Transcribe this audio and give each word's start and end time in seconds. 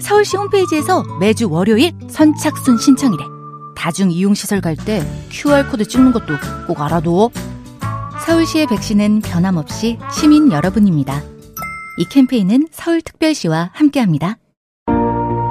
서울시 0.00 0.36
홈페이지에서 0.36 1.02
매주 1.20 1.50
월요일 1.50 1.92
선착순 2.08 2.78
신청이래. 2.78 3.24
다중 3.76 4.10
이용시설 4.10 4.60
갈 4.60 4.76
때 4.76 5.02
QR코드 5.30 5.86
찍는 5.86 6.12
것도 6.12 6.34
꼭 6.66 6.80
알아둬. 6.80 7.30
서울시의 8.24 8.66
백신은 8.66 9.20
변함없이 9.20 9.98
시민 10.12 10.50
여러분입니다. 10.52 11.22
이 11.98 12.04
캠페인은 12.10 12.68
서울특별시와 12.70 13.70
함께합니다. 13.72 14.36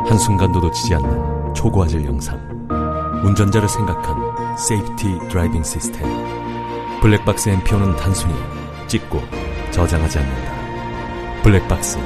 한순간도 0.08 0.59
놓치지 0.59 0.95
않는 0.95 1.53
초고화질 1.53 2.05
영상. 2.05 2.39
운전자를 3.23 3.67
생각한 3.67 4.58
safety 4.58 5.27
driving 5.30 5.63
system. 5.63 6.08
블랙박스 7.02 7.50
MPO는 7.50 7.95
단순히 7.98 8.34
찍고 8.88 9.20
저장하지 9.72 10.20
않는다. 10.20 11.41
블랙박스, 11.44 11.98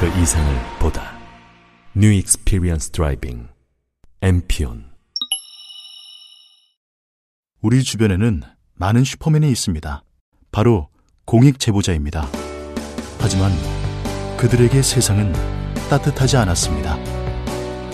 그 0.00 0.06
이상을 0.20 0.54
보다. 0.78 1.13
New 1.96 2.12
Experience 2.12 2.90
Driving. 2.90 3.50
MPON. 4.20 4.86
우리 7.62 7.84
주변에는 7.84 8.42
많은 8.74 9.04
슈퍼맨이 9.04 9.48
있습니다. 9.48 10.02
바로 10.50 10.88
공익 11.24 11.60
제보자입니다. 11.60 12.26
하지만 13.20 13.52
그들에게 14.36 14.82
세상은 14.82 15.32
따뜻하지 15.88 16.36
않았습니다. 16.36 16.98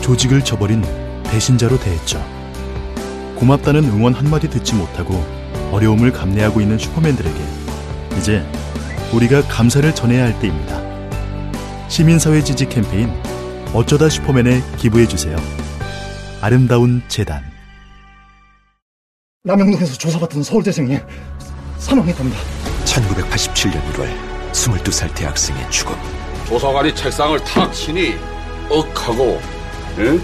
조직을 0.01 0.47
저버린 0.47 0.81
배신자로 1.25 1.79
대했죠. 1.79 2.25
고맙다는 3.37 3.85
응원 3.85 4.15
한마디 4.15 4.49
듣지 4.49 4.77
못하고 4.77 5.13
어려움을 5.73 6.11
감내하고 6.11 6.63
있는 6.63 6.79
슈퍼맨들에게 6.79 7.39
이제 8.19 8.51
우리가 9.13 9.43
감사를 9.43 9.95
전해야 9.95 10.25
할 10.25 10.41
때입니다. 10.41 10.81
시민사회 11.91 12.43
지지 12.43 12.67
캠페인 12.67 13.13
어쩌다 13.73 14.09
슈퍼맨에 14.09 14.63
기부해주세요. 14.79 15.37
아름다운 16.41 17.03
재단 17.09 17.43
남영동에서 19.45 19.95
조사받던 19.95 20.43
서울대생이 20.43 20.99
사망했답니다. 21.79 22.39
1987년 22.85 23.93
1월 23.93 24.09
22살 24.53 25.15
대학생의 25.15 25.71
죽음. 25.71 25.95
조사관이 26.47 26.95
책상을 26.95 27.39
탁 27.45 27.73
치니 27.73 28.15
억하고 28.69 29.41
응? 29.99 30.21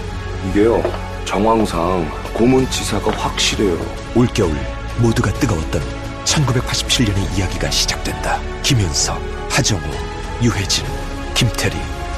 이게요 0.49 0.83
정황상 1.25 2.09
고문치사가 2.33 3.11
확실해요. 3.11 3.77
올겨울 4.15 4.55
모두가 4.99 5.31
뜨거웠던 5.33 5.81
1987년의 6.25 7.37
이야기가 7.37 7.69
시작된다. 7.69 8.41
김윤석, 8.63 9.21
하정우, 9.49 9.81
유해진, 10.43 10.85
김태리, 11.33 11.75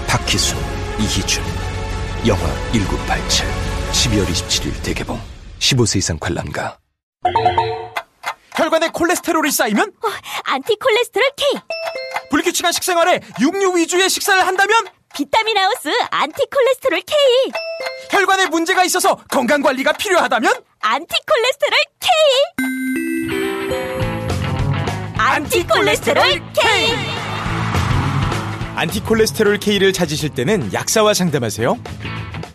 박희순, 0.08 0.58
이희준. 1.00 1.44
영화 2.28 2.42
1987. 2.72 3.48
12월 3.92 4.26
27일 4.28 4.84
대개봉. 4.84 5.20
15세 5.60 5.98
이상 5.98 6.18
관람가. 6.20 6.78
혈관에 8.56 8.90
콜레스테롤이 8.90 9.52
쌓이면 9.52 9.90
어, 10.04 10.08
안티콜레스테롤 10.44 11.30
K 11.38 11.62
불규칙한 12.30 12.74
식생활에 12.74 13.22
육류 13.40 13.78
위주의 13.78 14.10
식사를 14.10 14.46
한다면 14.46 14.76
비타민 15.16 15.58
하우스 15.58 15.88
안티콜레스테롤 16.12 17.02
K 17.02 17.16
혈관에 18.12 18.48
문제가 18.48 18.84
있어서 18.84 19.16
건강 19.30 19.62
관리가 19.62 19.94
필요하다면 19.94 20.54
안티콜레스테롤 20.82 21.80
K 22.02 22.10
안티콜레스테롤 25.18 26.24
K 26.54 27.19
안티콜레스테롤 28.80 29.58
K를 29.58 29.92
찾으실 29.92 30.30
때는 30.30 30.72
약사와 30.72 31.14
상담하세요. 31.14 31.78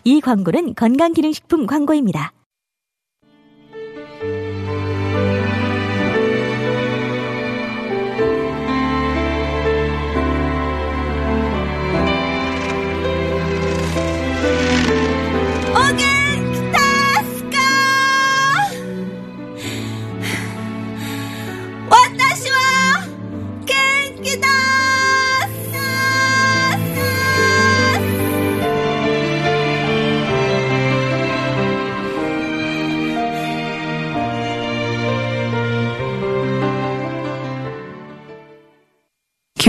이 0.05 0.21
광고는 0.21 0.73
건강기능식품 0.73 1.67
광고입니다. 1.67 2.31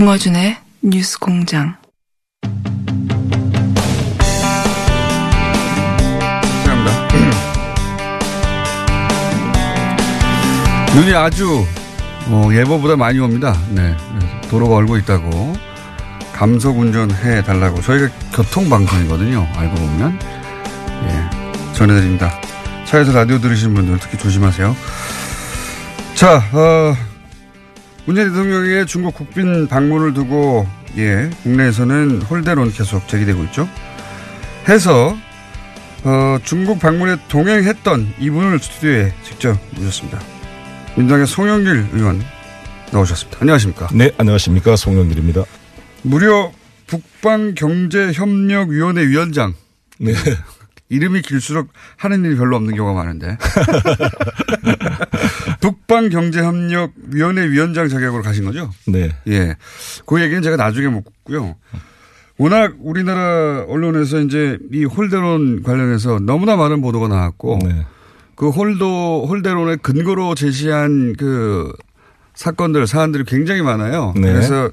김어준의 0.06 0.56
뉴스 0.82 1.18
공장. 1.18 1.74
감사합니다. 6.64 7.34
눈이 10.94 11.12
아주 11.12 11.64
어, 12.28 12.48
예보보다 12.52 12.94
많이 12.94 13.18
옵니다. 13.18 13.56
네. 13.70 13.96
도로가 14.48 14.76
얼고 14.76 14.96
있다고 14.98 15.56
감속 16.32 16.78
운전해 16.78 17.42
달라고 17.42 17.80
저희가 17.82 18.08
교통 18.32 18.70
방송이거든요. 18.70 19.44
알고 19.56 19.74
보면 19.74 20.20
예 21.02 21.72
전해드립니다. 21.74 22.30
차에서 22.84 23.10
라디오 23.10 23.40
들으시는 23.40 23.74
분들 23.74 23.98
특히 23.98 24.16
조심하세요. 24.16 24.76
자, 26.14 26.36
어, 26.52 26.94
문재인 28.06 28.28
대통령의 28.28 28.86
중국 28.86 29.14
국빈 29.14 29.66
방문을 29.66 30.14
두고 30.14 30.66
예 30.96 31.28
국내에서는 31.42 32.22
홀대론 32.22 32.72
계속 32.72 33.06
제기되고 33.08 33.42
있죠. 33.44 33.68
해서 34.68 35.16
어, 36.04 36.38
중국 36.44 36.78
방문에 36.78 37.16
동행했던 37.28 38.14
이분을 38.20 38.60
스튜디오에 38.60 39.12
직접 39.24 39.58
모셨습니다. 39.72 40.20
민당의 40.96 41.26
송영길 41.26 41.88
의원 41.92 42.22
나오셨습니다. 42.92 43.38
안녕하십니까? 43.40 43.88
네, 43.92 44.12
안녕하십니까? 44.16 44.76
송영길입니다. 44.76 45.42
무려 46.02 46.52
북방경제협력위원회 46.86 49.08
위원장. 49.08 49.54
네. 49.98 50.12
이름이 50.88 51.22
길수록 51.22 51.68
하는 51.96 52.24
일이 52.24 52.36
별로 52.36 52.56
없는 52.56 52.76
경우가 52.76 53.02
많은데. 53.02 53.36
북방경제협력위원회 55.60 57.50
위원장 57.50 57.88
자격으로 57.88 58.22
가신 58.22 58.44
거죠? 58.44 58.70
네. 58.86 59.10
예. 59.28 59.56
그 60.06 60.20
얘기는 60.20 60.40
제가 60.42 60.56
나중에 60.56 60.88
묻고요. 60.88 61.56
워낙 62.38 62.74
우리나라 62.80 63.64
언론에서 63.66 64.20
이제 64.20 64.58
이 64.72 64.84
홀대론 64.84 65.62
관련해서 65.62 66.20
너무나 66.20 66.56
많은 66.56 66.82
보도가 66.82 67.08
나왔고. 67.08 67.58
네. 67.64 67.86
그 68.36 68.50
홀도, 68.50 69.26
홀대론의 69.28 69.78
근거로 69.78 70.34
제시한 70.34 71.14
그 71.16 71.72
사건들, 72.34 72.86
사안들이 72.86 73.24
굉장히 73.24 73.62
많아요. 73.62 74.12
네. 74.14 74.32
그래서 74.32 74.70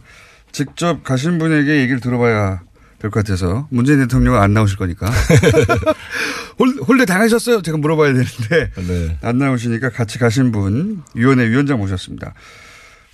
직접 0.51 1.03
가신 1.03 1.39
분에게 1.39 1.79
얘기를 1.79 2.01
들어봐야 2.01 2.61
될 3.03 3.11
것 3.11 3.19
같아서 3.25 3.67
문재인 3.69 3.99
대통령은 3.99 4.39
안 4.39 4.53
나오실 4.53 4.77
거니까 4.77 5.11
홀, 6.57 6.69
홀대 6.87 7.03
당하셨어요? 7.05 7.61
제가 7.61 7.77
물어봐야 7.77 8.13
되는데 8.13 8.71
네. 8.87 9.17
안 9.21 9.37
나오시니까 9.37 9.89
같이 9.89 10.17
가신 10.19 10.53
분 10.53 11.03
위원회 11.13 11.49
위원장 11.49 11.79
모셨습니다. 11.79 12.33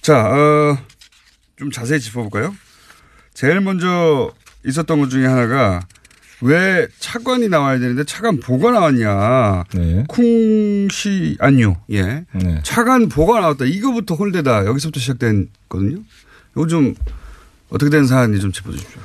자, 0.01 0.27
어, 0.27 0.77
좀 1.57 1.71
자세히 1.71 2.00
짚어볼까요? 2.00 2.53
제일 3.33 3.62
먼저 3.62 4.31
있었던 4.63 5.00
것 5.00 5.09
중에 5.09 5.25
하나가 5.25 5.80
왜 6.42 6.88
차관이 7.00 7.50
나와야 7.50 7.80
되는데 7.80 8.03
차관 8.03 8.39
보가 8.39 8.69
나왔냐. 8.71 9.63
네. 9.74 10.03
쿵시 10.07 11.35
안유. 11.39 11.74
예. 11.92 12.25
네. 12.31 12.59
차관 12.62 13.09
보가 13.09 13.39
나왔다. 13.42 13.65
이거부터 13.65 14.13
홀대다. 14.15 14.68
여기서부터 14.68 15.00
시작된 15.00 15.50
거든요. 15.68 16.03
좀 16.69 16.94
어떻게 17.69 17.89
된 17.89 18.06
사안인지 18.06 18.39
좀 18.39 18.51
짚어주십시오. 18.51 19.01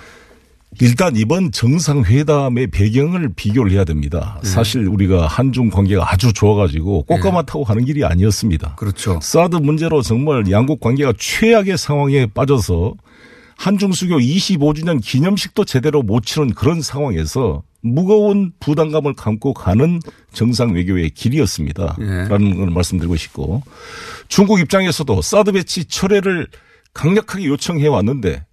일단 0.81 1.17
이번 1.17 1.53
정상회담의 1.53 2.69
배경을 2.69 3.33
비교를 3.35 3.73
해야 3.73 3.85
됩니다. 3.85 4.39
네. 4.43 4.49
사실 4.49 4.87
우리가 4.87 5.27
한중 5.27 5.71
관계가 5.71 6.13
아주 6.13 6.33
좋아가지고 6.33 7.05
꽃가마 7.05 7.43
타고 7.43 7.65
가는 7.65 7.85
길이 7.85 8.05
아니었습니다. 8.05 8.75
그렇죠. 8.77 9.19
사드 9.23 9.57
문제로 9.57 10.03
정말 10.03 10.51
양국 10.51 10.81
관계가 10.81 11.15
최악의 11.19 11.79
상황에 11.79 12.27
빠져서 12.27 12.95
한중 13.57 13.93
수교 13.93 14.19
25주년 14.19 15.01
기념식도 15.03 15.65
제대로 15.65 16.03
못 16.03 16.25
치른 16.25 16.53
그런 16.53 16.83
상황에서 16.83 17.63
무거운 17.81 18.53
부담감을 18.61 19.13
감고 19.15 19.55
가는 19.55 20.01
정상 20.33 20.73
외교의 20.73 21.11
길이었습니다. 21.11 21.97
예. 22.01 22.05
라는 22.29 22.57
걸 22.57 22.71
말씀드리고 22.71 23.15
싶고 23.17 23.63
중국 24.29 24.59
입장에서도 24.59 25.21
사드 25.21 25.53
배치 25.53 25.85
철회를 25.85 26.49
강력하게 26.95 27.45
요청해 27.45 27.87
왔는데 27.87 28.45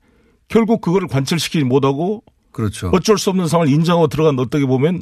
결국 0.52 0.82
그거를 0.82 1.08
관철시키지 1.08 1.64
못하고 1.64 2.24
그렇죠. 2.52 2.90
어쩔 2.94 3.18
수 3.18 3.30
없는 3.30 3.48
상황을 3.48 3.72
인정하고 3.74 4.08
들어간 4.08 4.38
어떻게 4.38 4.66
보면 4.66 5.02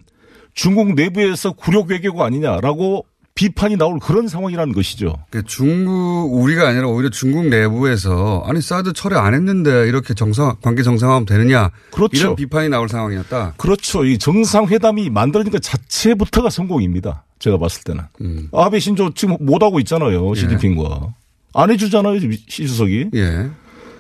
중국 0.53 0.93
내부에서 0.93 1.51
굴욕 1.53 1.89
외교가 1.89 2.25
아니냐라고 2.25 3.05
비판이 3.35 3.77
나올 3.77 3.99
그런 3.99 4.27
상황이라는 4.27 4.73
것이죠. 4.73 5.15
그 5.29 5.43
중국 5.43 6.33
우리가 6.33 6.67
아니라 6.67 6.87
오히려 6.87 7.09
중국 7.09 7.45
내부에서 7.45 8.43
아니 8.45 8.61
사드 8.61 8.91
철회 8.93 9.15
안 9.15 9.33
했는데 9.33 9.87
이렇게 9.87 10.13
정상 10.13 10.57
관계 10.61 10.83
정상화하면 10.83 11.25
되느냐 11.25 11.71
그렇죠. 11.91 12.17
이런 12.17 12.35
비판이 12.35 12.69
나올 12.69 12.89
상황이었다. 12.89 13.53
그렇죠. 13.55 14.03
이 14.03 14.17
정상회담이 14.17 15.09
만들어진 15.09 15.53
것 15.53 15.61
자체부터가 15.61 16.49
성공입니다. 16.49 17.23
제가 17.39 17.57
봤을 17.57 17.83
때는. 17.83 18.03
음. 18.21 18.49
아베 18.51 18.79
신조 18.79 19.13
지금 19.13 19.37
못 19.39 19.63
하고 19.63 19.79
있잖아요. 19.79 20.31
예. 20.31 20.35
시진핑과. 20.35 21.13
안 21.53 21.71
해주잖아요. 21.71 22.19
시 22.47 22.67
주석이. 22.67 23.11
예. 23.15 23.49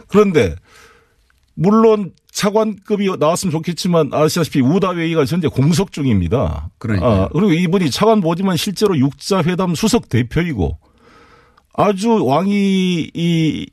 그런데 0.07 0.55
물론 1.59 2.13
차관급이 2.31 3.09
나왔으면 3.19 3.51
좋겠지만 3.51 4.11
아시다시피 4.13 4.61
우다회의가 4.61 5.25
현재 5.25 5.49
공석 5.49 5.91
중입니다. 5.91 6.69
그러니까요. 6.77 7.23
아, 7.23 7.29
그리고 7.33 7.51
이분이 7.51 7.91
차관 7.91 8.21
보지만 8.21 8.55
실제로 8.55 8.97
육자 8.97 9.43
회담 9.43 9.75
수석 9.75 10.07
대표이고 10.07 10.77
아주 11.73 12.23
왕이 12.25 13.11
이 13.13 13.65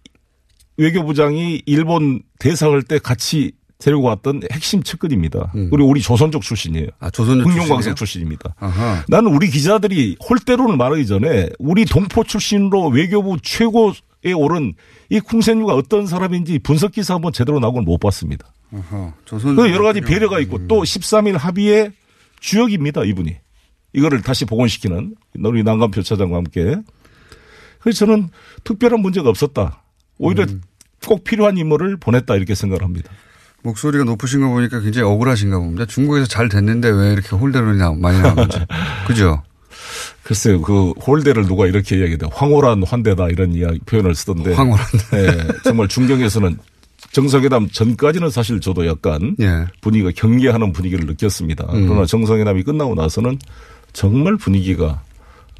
외교부장이 0.78 1.62
일본 1.64 2.22
대사할 2.40 2.82
때 2.82 2.98
같이 2.98 3.52
데리고 3.78 4.02
왔던 4.02 4.42
핵심 4.52 4.82
측근입니다. 4.82 5.52
그리고 5.52 5.86
우리 5.86 6.00
조선족 6.00 6.42
출신이에요. 6.42 6.86
음. 6.86 6.90
아, 6.98 7.10
조선족 7.10 7.46
흥룡광석? 7.46 7.94
출신입니다. 7.94 8.54
아하. 8.58 9.04
나는 9.08 9.32
우리 9.32 9.48
기자들이 9.48 10.16
홀대로는 10.28 10.76
말하기 10.76 11.06
전에 11.06 11.50
우리 11.58 11.84
동포 11.84 12.24
출신으로 12.24 12.88
외교부 12.88 13.36
최고에 13.40 13.92
오른 14.32 14.74
이 15.10 15.20
쿵센유가 15.20 15.74
어떤 15.74 16.06
사람인지 16.06 16.58
분석 16.60 16.92
기사 16.92 17.14
한번 17.14 17.32
제대로 17.32 17.58
나온 17.60 17.74
걸 17.74 17.82
못 17.84 17.98
봤습니다. 17.98 18.46
어허. 18.72 19.12
그 19.54 19.70
여러 19.70 19.84
가지 19.84 20.00
배려가 20.00 20.40
있고 20.40 20.66
또 20.66 20.82
13일 20.82 21.36
합의의 21.38 21.92
주역입니다, 22.40 23.04
이분이. 23.04 23.36
이거를 23.92 24.22
다시 24.22 24.44
복원시키는 24.44 25.14
우리 25.44 25.62
난감표 25.62 26.02
차장과 26.02 26.36
함께. 26.36 26.76
그래서 27.80 28.04
저는 28.04 28.28
특별한 28.64 29.00
문제가 29.00 29.28
없었다. 29.30 29.84
오히려 30.18 30.44
음. 30.44 30.60
꼭 31.06 31.22
필요한 31.24 31.56
인물을 31.56 31.98
보냈다 31.98 32.34
이렇게 32.34 32.54
생각을 32.54 32.82
합니다. 32.82 33.10
목소리가 33.62 34.04
높으신 34.04 34.40
거 34.40 34.48
보니까 34.48 34.80
굉장히 34.80 35.08
억울하신가 35.08 35.58
봅니다. 35.58 35.86
중국에서 35.86 36.26
잘 36.26 36.48
됐는데 36.48 36.88
왜 36.88 37.12
이렇게 37.12 37.34
홀대론이 37.36 37.78
나- 37.78 37.92
많이 37.92 38.20
나오는지. 38.20 38.58
그죠? 39.06 39.42
글쎄요, 40.22 40.60
그 40.62 40.90
홀대를 41.06 41.46
누가 41.46 41.66
이렇게 41.66 41.96
이야기해요. 41.96 42.30
황홀한 42.32 42.84
환대다 42.84 43.28
이런 43.28 43.52
이야기 43.52 43.78
표현을 43.80 44.14
쓰던데. 44.14 44.54
황홀한 44.54 44.86
네, 45.12 45.48
정말 45.64 45.88
중경에서는 45.88 46.58
정상회담 47.12 47.68
전까지는 47.70 48.30
사실 48.30 48.60
저도 48.60 48.86
약간 48.86 49.36
예. 49.40 49.66
분위기가 49.80 50.10
경계하는 50.14 50.72
분위기를 50.72 51.06
느꼈습니다. 51.06 51.66
음. 51.72 51.88
그러나 51.88 52.04
정상회담이 52.06 52.62
끝나고 52.62 52.94
나서는 52.94 53.38
정말 53.92 54.36
분위기가 54.36 55.00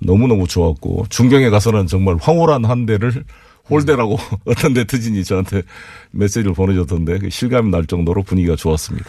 너무너무 0.00 0.46
좋았고 0.46 1.06
중경에 1.08 1.48
가서는 1.48 1.86
정말 1.86 2.16
황홀한 2.20 2.64
한대를 2.64 3.24
홀대라고 3.70 4.18
어떤 4.44 4.74
네티즌이 4.74 5.24
저한테 5.24 5.62
메시지를 6.10 6.52
보내줬던데 6.52 7.18
그 7.18 7.30
실감이 7.30 7.70
날 7.70 7.86
정도로 7.86 8.22
분위기가 8.22 8.56
좋았습니다. 8.56 9.08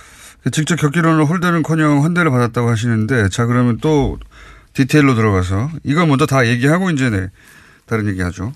직접 0.51 0.77
겪기로는 0.77 1.25
홀대는커녕 1.25 2.03
환대를 2.03 2.31
받았다고 2.31 2.69
하시는데 2.69 3.29
자 3.29 3.45
그러면 3.45 3.77
또 3.81 4.17
디테일로 4.77 5.15
들어가서 5.15 5.71
이거 5.83 6.05
먼저 6.05 6.27
다 6.27 6.45
얘기하고 6.47 6.91
이제 6.91 7.09
네, 7.09 7.31
다른 7.87 8.07
얘기하죠. 8.09 8.53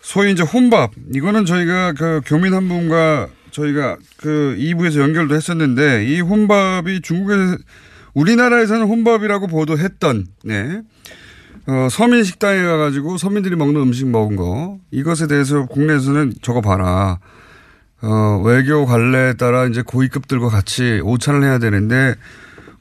소위 0.00 0.30
이제 0.30 0.44
혼밥 0.44 0.92
이거는 1.12 1.46
저희가 1.46 1.94
그 1.94 2.20
교민 2.24 2.54
한 2.54 2.68
분과 2.68 3.26
저희가 3.50 3.96
그 4.18 4.54
2부에서 4.56 5.00
연결도 5.00 5.34
했었는데 5.34 6.06
이 6.06 6.20
혼밥이 6.20 7.00
중국에 7.02 7.56
우리나라에서는 8.14 8.86
혼밥이라고 8.86 9.48
보도했던 9.48 10.26
네. 10.44 10.82
어, 11.66 11.88
서민 11.90 12.22
식당에 12.22 12.62
가가지고 12.62 13.18
서민들이 13.18 13.56
먹는 13.56 13.80
음식 13.80 14.06
먹은 14.06 14.36
거 14.36 14.78
이것에 14.92 15.26
대해서 15.26 15.66
국내에서는 15.66 16.34
저거 16.42 16.60
봐라. 16.60 17.18
어, 18.00 18.42
외교 18.44 18.86
관례에 18.86 19.34
따라 19.34 19.66
이제 19.66 19.82
고위급들과 19.82 20.48
같이 20.48 21.00
오찬을 21.02 21.42
해야 21.42 21.58
되는데 21.58 22.14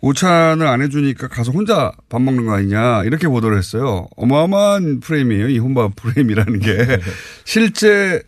오찬을 0.02 0.66
안 0.66 0.82
해주니까 0.82 1.28
가서 1.28 1.52
혼자 1.52 1.92
밥 2.10 2.22
먹는 2.22 2.46
거 2.46 2.54
아니냐 2.54 3.04
이렇게 3.04 3.28
보도를 3.28 3.58
했어요. 3.58 4.08
어마어마한 4.18 5.00
프레임이에요. 5.00 5.50
이 5.50 5.60
혼밥 5.60 5.96
프레임이라는 5.98 6.60
게 6.60 7.00
실제 7.46 8.22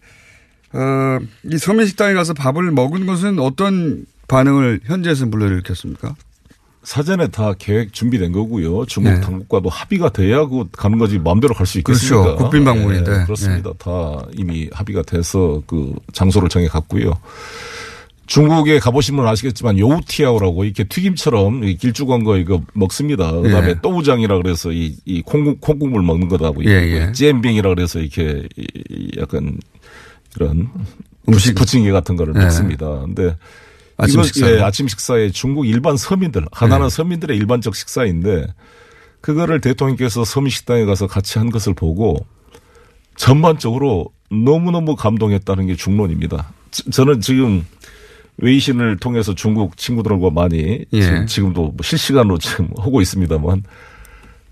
어, 0.72 1.20
이 1.52 1.58
서민 1.58 1.86
식당에 1.86 2.14
가서 2.14 2.34
밥을 2.34 2.72
먹은 2.72 3.06
것은 3.06 3.40
어떤 3.40 4.06
반응을 4.28 4.82
현지에서는 4.86 5.32
불러일으켰습니까? 5.32 6.16
사전에 6.84 7.28
다 7.28 7.54
계획 7.58 7.94
준비된 7.94 8.34
거고요. 8.34 8.86
중국 8.88 9.12
네. 9.12 9.22
당국과도 9.22 9.70
합의가 9.70 10.10
돼야 10.10 10.46
그 10.46 10.66
가는 10.72 10.98
거지 10.98 11.18
마음대로 11.18 11.54
갈 11.54 11.66
수 11.66 11.78
있겠습니까? 11.78 12.24
그렇죠. 12.24 12.44
국빈 12.44 12.66
방문인데. 12.66 13.10
네. 13.12 13.22
예, 13.22 13.24
그렇습니다. 13.24 13.72
다 13.78 13.90
이미 14.34 14.70
합의가 14.72 15.02
돼서 15.04 15.62
그 15.66 15.94
장소를 16.12 16.50
정해 16.50 16.68
갔고요. 16.68 17.14
중국에 18.26 18.80
가보시면 18.80 19.28
아시겠지만 19.28 19.78
요우티아오라고 19.80 20.64
이렇게 20.64 20.86
튀김처럼 20.86 21.64
이 21.66 21.76
길쭉한 21.76 22.24
거 22.24 22.38
이거 22.38 22.62
먹습니다. 22.74 23.32
그다음에 23.32 23.70
예. 23.70 23.76
또우장이라 23.82 24.38
그래서 24.38 24.72
이, 24.72 24.96
이 25.06 25.22
콩국 25.22 25.60
콩국물 25.60 26.02
먹는 26.04 26.30
거다고 26.30 26.64
예, 26.66 26.70
예. 26.70 27.12
잼빙이라 27.12 27.70
그래서 27.76 28.00
이렇게 28.00 28.48
약간 29.18 29.58
그런 30.34 30.70
음식. 31.28 31.54
부침개 31.56 31.92
같은 31.92 32.16
거를 32.16 32.34
예. 32.38 32.40
먹습니다. 32.40 33.02
근데 33.02 33.36
아침 33.98 34.24
식사요? 34.24 34.56
예, 34.56 34.62
아침 34.62 34.88
식사에 34.88 35.30
중국 35.32 35.68
일반 35.68 35.98
서민들 35.98 36.46
가난한 36.52 36.90
네. 36.90 36.96
서민들의 36.96 37.38
일반적 37.38 37.76
식사인데 37.76 38.48
그거를 39.22 39.62
대통령께서 39.62 40.26
서민 40.26 40.50
식당에 40.50 40.86
가서 40.86 41.08
같이 41.08 41.40
한 41.40 41.50
것을 41.50 41.74
보고 41.74 42.26
전반적으로 43.16 44.08
너무너무 44.32 44.96
감동했다는 44.96 45.68
게 45.68 45.76
중론입니다. 45.76 46.52
저- 46.72 46.90
저는 46.90 47.22
지금 47.22 47.66
웨이신을 48.38 48.98
통해서 48.98 49.36
중국 49.36 49.78
친구들과 49.78 50.30
많이 50.32 50.86
예. 50.92 51.02
지금, 51.02 51.28
지금도 51.28 51.62
뭐 51.62 51.76
실시간으로 51.82 52.38
지금 52.38 52.70
하고 52.78 53.02
있습니다만 53.02 53.64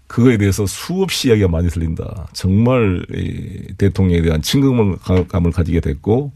그거에 0.08 0.38
대해서 0.38 0.66
수없이 0.66 1.30
이야기가 1.30 1.48
많이 1.48 1.70
들린다. 1.70 2.28
정말 2.34 3.02
이 3.14 3.74
대통령에 3.78 4.22
대한 4.22 4.42
친근감을 4.42 5.52
가지게 5.52 5.80
됐고 5.80 6.34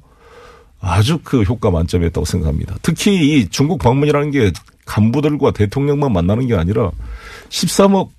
아주 0.80 1.20
그 1.24 1.42
효과 1.44 1.72
만점이었다고 1.72 2.26
생각합니다. 2.26 2.78
특히 2.82 3.40
이 3.40 3.50
중국 3.50 3.80
방문이라는 3.80 4.32
게 4.32 4.52
간부들과 4.86 5.52
대통령만 5.52 6.14
만나는 6.14 6.48
게 6.48 6.56
아니라 6.56 6.92
13억 7.50 8.10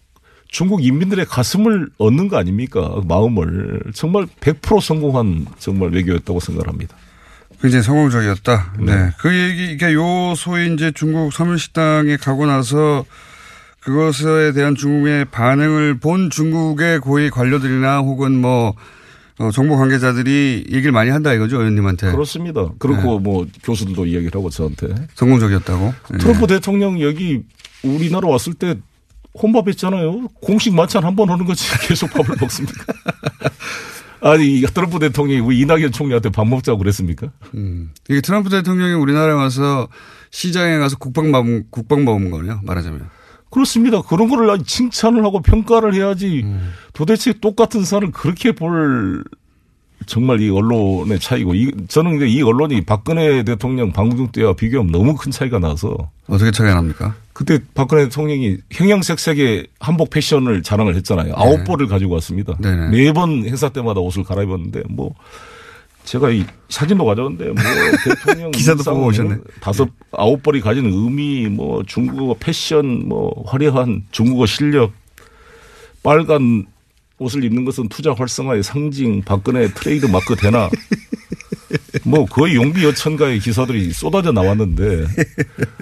중국 0.49 0.85
인민들의 0.85 1.25
가슴을 1.27 1.89
얻는 1.99 2.29
거 2.29 2.37
아닙니까? 2.37 3.01
마음을 3.05 3.83
정말 3.95 4.27
100% 4.41 4.81
성공한 4.81 5.47
정말 5.59 5.91
외교였다고 5.91 6.41
생각합니다. 6.41 6.97
굉장히 7.61 7.83
성공적이었다. 7.83 8.75
네. 8.81 9.11
그 9.19 9.35
얘기, 9.35 9.73
이게 9.73 9.93
요 9.95 10.35
소위 10.37 10.73
이제 10.73 10.93
중국 10.95 11.33
서민식당에 11.33 12.17
가고 12.17 12.47
나서 12.47 13.05
그것에 13.81 14.53
대한 14.53 14.75
중국의 14.75 15.27
반응을 15.27 15.99
본 15.99 16.29
중국의 16.31 17.01
고위 17.01 17.31
관료들이나 17.31 17.99
혹은 18.01 18.33
뭐, 18.41 18.75
어, 19.39 19.51
정보 19.53 19.77
관계자들이 19.77 20.65
얘기를 20.71 20.93
많이 20.93 21.11
한다 21.11 21.33
이거죠, 21.33 21.59
의원님한테. 21.59 22.11
그렇습니다. 22.13 22.69
그렇고 22.79 23.19
뭐 23.21 23.47
교수들도 23.63 24.07
이야기를 24.07 24.33
하고 24.35 24.51
저한테 24.51 24.89
성공적이었다고. 25.15 25.95
네. 26.13 26.19
트럼프 26.19 26.47
대통령 26.47 27.01
여기 27.01 27.43
우리나라 27.83 28.29
왔을 28.29 28.55
때 28.55 28.77
혼밥했잖아요. 29.41 30.29
공식 30.41 30.75
만찬 30.75 31.05
한 31.05 31.15
번 31.15 31.29
하는 31.31 31.45
거지 31.45 31.65
계속 31.87 32.11
밥을 32.11 32.37
먹습니까? 32.41 32.85
아니 34.21 34.59
이 34.59 34.63
트럼프 34.63 34.99
대통령이 34.99 35.41
우리 35.41 35.61
이낙연 35.61 35.93
총리한테 35.93 36.31
밥 36.31 36.47
먹자고 36.47 36.79
그랬습니까? 36.79 37.31
음. 37.55 37.91
이게 38.09 38.21
트럼프 38.21 38.51
대통령이 38.51 38.95
우리나라에 38.95 39.35
와서 39.35 39.89
시장에 40.31 40.79
가서 40.79 40.97
국방 40.97 41.31
먹은, 41.31 41.67
국방 41.71 42.05
먹은 42.05 42.31
거네요, 42.31 42.61
말하자면. 42.65 43.09
그렇습니다. 43.51 44.03
그런 44.03 44.29
거를 44.29 44.59
칭찬을 44.65 45.25
하고 45.25 45.41
평가를 45.41 45.95
해야지 45.95 46.43
음. 46.45 46.73
도대체 46.93 47.33
똑같은 47.33 47.85
산을 47.85 48.11
그렇게 48.11 48.53
볼 48.53 49.25
정말 50.05 50.41
이 50.41 50.51
언론의 50.51 51.19
차이고 51.19 51.55
이 51.55 51.73
저는 51.89 52.13
근데 52.19 52.29
이 52.29 52.43
언론이 52.43 52.83
박근혜 52.83 53.43
대통령 53.43 53.93
방송 53.93 54.29
때와 54.29 54.53
비교하면 54.53 54.93
너무 54.93 55.17
큰 55.17 55.33
차이가 55.33 55.59
나서 55.59 55.97
어떻게 56.29 56.51
차이가 56.51 56.75
납니까? 56.75 57.15
그때 57.33 57.59
박근혜 57.75 58.05
대통령이 58.05 58.59
형형색색의 58.71 59.67
한복 59.81 60.11
패션을 60.11 60.63
자랑을 60.63 60.95
했잖아요. 60.97 61.33
아홉 61.37 61.65
벌을 61.65 61.87
가지고 61.87 62.15
왔습니다. 62.15 62.57
네네. 62.59 62.89
매번 62.89 63.45
행사 63.45 63.69
때마다 63.69 64.01
옷을 64.01 64.23
갈아입었는데 64.25 64.83
뭐 64.89 65.15
제가 66.05 66.31
이 66.31 66.45
사진도 66.69 67.05
가져왔는데 67.05 67.47
뭐 67.47 67.55
대통령 68.05 68.51
기사도 68.53 68.85
보고 68.85 69.07
오셨네. 69.07 69.37
다섯 69.61 69.89
아홉 70.13 70.43
벌이 70.43 70.61
가진 70.61 70.87
의미 70.87 71.49
뭐 71.49 71.83
중국어 71.85 72.37
패션 72.39 73.09
뭐 73.09 73.45
화려한 73.47 74.05
중국어 74.13 74.47
실력 74.47 74.93
빨간 76.03 76.67
옷을 77.19 77.45
입는 77.45 77.65
것은 77.65 77.89
투자 77.89 78.13
활성화의 78.13 78.63
상징 78.63 79.23
박근혜 79.23 79.69
트레이드 79.69 80.07
마크 80.07 80.37
되나 80.37 80.69
뭐 82.05 82.27
거의 82.27 82.55
용비어천가의 82.57 83.41
기사들이 83.41 83.93
쏟아져 83.93 84.33
나왔는데 84.33 85.07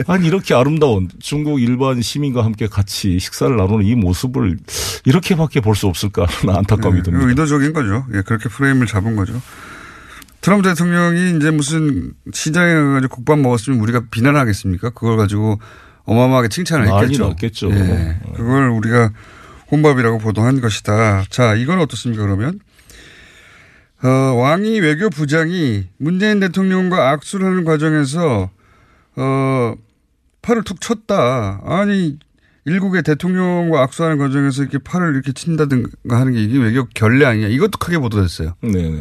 아니 0.07 0.27
이렇게 0.29 0.55
아름다운 0.55 1.09
중국 1.21 1.61
일반 1.61 2.01
시민과 2.01 2.45
함께 2.45 2.67
같이 2.67 3.19
식사를 3.19 3.55
나누는 3.57 3.85
이 3.85 3.95
모습을 3.95 4.57
이렇게밖에 5.05 5.61
볼 5.61 5.75
수 5.75 5.89
없을까 5.89 6.25
하는 6.29 6.55
안타까움이 6.57 6.99
네, 6.99 7.03
듭니다. 7.03 7.27
의도적인 7.29 7.73
거죠. 7.73 8.07
예, 8.15 8.23
그렇게 8.23 8.49
프레임을 8.49 8.87
잡은 8.87 9.17
거죠. 9.17 9.41
트럼프 10.41 10.69
대통령이 10.69 11.37
이제 11.37 11.51
무슨 11.51 12.13
시장에 12.33 12.73
가가지고 12.75 13.17
국밥 13.17 13.39
먹었으면 13.41 13.81
우리가 13.81 14.05
비난하겠습니까? 14.11 14.91
그걸 14.91 15.17
가지고 15.17 15.59
어마어마하게 16.05 16.49
칭찬을 16.49 16.87
했겠죠. 16.87 17.29
났겠죠. 17.29 17.71
예, 17.73 18.19
그걸 18.37 18.69
우리가 18.69 19.11
혼밥이라고 19.75 20.19
보도한 20.19 20.61
것이다. 20.61 21.25
자, 21.31 21.55
이건 21.55 21.81
어떻습니까, 21.81 22.25
그러면? 22.25 22.61
어, 24.03 24.09
왕이 24.09 24.81
외교부장이 24.81 25.89
문재인 25.99 26.41
대통령과 26.41 27.11
악수를 27.11 27.47
하는 27.47 27.65
과정에서, 27.65 28.51
어, 29.17 29.75
팔을 30.43 30.63
툭 30.65 30.81
쳤다. 30.81 31.61
아니, 31.65 32.19
일국의 32.67 33.03
대통령과 33.03 33.83
악수하는 33.83 34.19
과정에서 34.19 34.63
이렇게 34.63 34.79
팔을 34.79 35.15
이렇게 35.15 35.33
친다든가 35.33 36.19
하는 36.19 36.33
게 36.33 36.43
이게 36.43 36.59
외교 36.59 36.87
결례 36.95 37.27
아니냐. 37.27 37.49
이것도 37.49 37.79
크게 37.79 37.99
보도됐어요. 37.99 38.55
네네. 38.63 39.01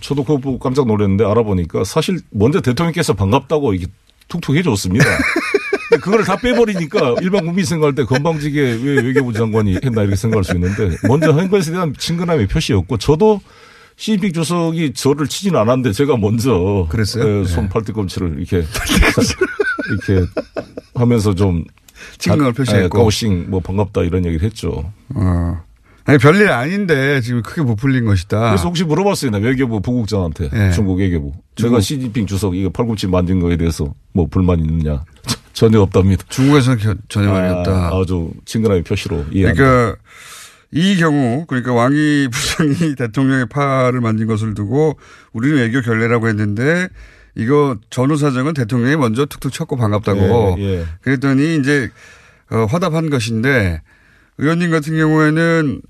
저도 0.00 0.24
그거 0.24 0.38
보고 0.38 0.58
깜짝 0.58 0.86
놀랐는데 0.86 1.24
알아보니까 1.24 1.84
사실 1.84 2.20
먼저 2.30 2.60
대통령께서 2.60 3.14
반갑다고 3.14 3.74
이게 3.74 3.86
툭툭 4.28 4.56
해줬습니다. 4.56 5.04
그걸 6.00 6.24
다 6.24 6.36
빼버리니까 6.36 7.16
일반 7.22 7.44
국민 7.44 7.64
생각할 7.64 7.94
때 7.94 8.04
건방지게 8.04 8.60
왜 8.82 9.02
외교부 9.02 9.32
장관이 9.32 9.78
했나 9.84 10.02
이렇게 10.02 10.16
생각할 10.16 10.44
수 10.44 10.54
있는데 10.54 10.96
먼저 11.08 11.32
한 11.32 11.48
것에 11.50 11.72
대한 11.72 11.94
친근함의 11.96 12.46
표시였고 12.48 12.98
저도 12.98 13.40
시진핑 13.96 14.32
주석이 14.32 14.94
저를 14.94 15.26
치진 15.28 15.56
않았는데 15.56 15.92
제가 15.92 16.16
먼저 16.16 16.86
그랬어요? 16.88 17.40
예, 17.40 17.44
손 17.44 17.68
팔뚝꿈치를 17.68 18.36
이렇게 18.38 18.64
이렇게 19.90 20.26
하면서 20.94 21.34
좀 21.34 21.64
친근함을 22.18 22.52
표시했고. 22.54 22.98
가오싱 22.98 23.50
뭐 23.50 23.60
반갑다 23.60 24.02
이런 24.02 24.24
얘기를 24.24 24.44
했죠. 24.46 24.90
어. 25.14 25.62
아니, 26.04 26.18
별일 26.18 26.48
아닌데 26.50 27.20
지금 27.20 27.42
크게 27.42 27.62
부풀린 27.62 28.06
것이다. 28.06 28.40
그래서 28.50 28.66
혹시 28.66 28.84
물어봤어요. 28.84 29.30
나 29.30 29.38
외교부 29.38 29.80
부국장한테. 29.80 30.50
예. 30.52 30.72
중국 30.72 30.98
외교부. 30.98 31.32
제가 31.56 31.80
시진핑 31.80 32.26
주석 32.26 32.56
이거 32.56 32.70
팔꿈치 32.70 33.06
만든 33.06 33.38
거에 33.38 33.56
대해서 33.56 33.94
뭐 34.12 34.26
불만 34.26 34.60
있느냐. 34.60 35.04
전혀 35.52 35.80
없답니다. 35.80 36.24
중국에서는 36.28 36.78
겨- 36.78 36.94
전혀 37.08 37.30
말이 37.32 37.52
없다. 37.52 37.88
아, 37.88 38.04
주 38.06 38.30
친근함의 38.44 38.82
표시로 38.84 39.24
이해합니다. 39.30 39.52
그러니까 39.64 39.96
이 40.72 40.96
경우 40.96 41.44
그러니까 41.46 41.72
왕이 41.72 42.28
부장이 42.32 42.94
대통령의 42.96 43.46
팔을 43.48 44.00
만진 44.00 44.26
것을 44.26 44.54
두고 44.54 44.98
우리는 45.32 45.56
외교 45.56 45.80
결례라고 45.80 46.28
했는데 46.28 46.88
이거 47.34 47.76
전후 47.90 48.16
사정은 48.16 48.54
대통령이 48.54 48.96
먼저 48.96 49.24
툭툭 49.26 49.52
쳤고 49.52 49.76
반갑다고 49.76 50.56
예, 50.58 50.62
예. 50.80 50.84
그랬더니 51.02 51.56
이제 51.56 51.90
어, 52.50 52.64
화답한 52.66 53.10
것인데 53.10 53.82
의원님 54.38 54.70
같은 54.70 54.96
경우에는 54.96 55.82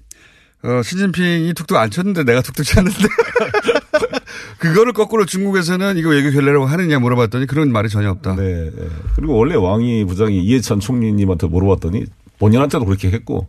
어, 0.63 0.83
시진핑이 0.83 1.55
툭툭 1.55 1.77
안 1.79 1.91
쳤는데 1.91 2.25
내가 2.25 2.43
툭툭 2.43 2.65
쳤는데 2.65 2.99
그거를 4.59 4.93
거꾸로 4.93 5.25
중국에서는 5.25 5.97
이거 5.97 6.11
외교 6.11 6.31
결례라고 6.31 6.67
하느냐 6.67 6.99
물어봤더니 6.99 7.47
그런 7.47 7.73
말이 7.73 7.89
전혀 7.89 8.11
없다. 8.11 8.37
네. 8.37 8.71
네. 8.75 8.89
그리고 9.17 9.37
원래 9.37 9.55
왕이 9.55 10.05
부장이 10.05 10.39
이해찬 10.45 10.81
총리님한테 10.81 11.47
물어봤더니 11.47 12.05
본인한테도 12.39 12.85
그렇게 12.85 13.11
했고 13.11 13.49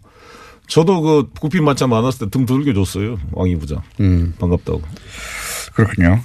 저도 0.68 1.02
그 1.02 1.30
국빈 1.40 1.66
만찬 1.66 1.90
많았을 1.90 2.28
때 2.28 2.30
등 2.30 2.46
두들겨 2.46 2.74
줬어요. 2.74 3.18
왕이 3.34 3.58
부장. 3.58 3.82
음. 4.00 4.34
반갑다고. 4.40 4.82
그렇군요. 5.74 6.22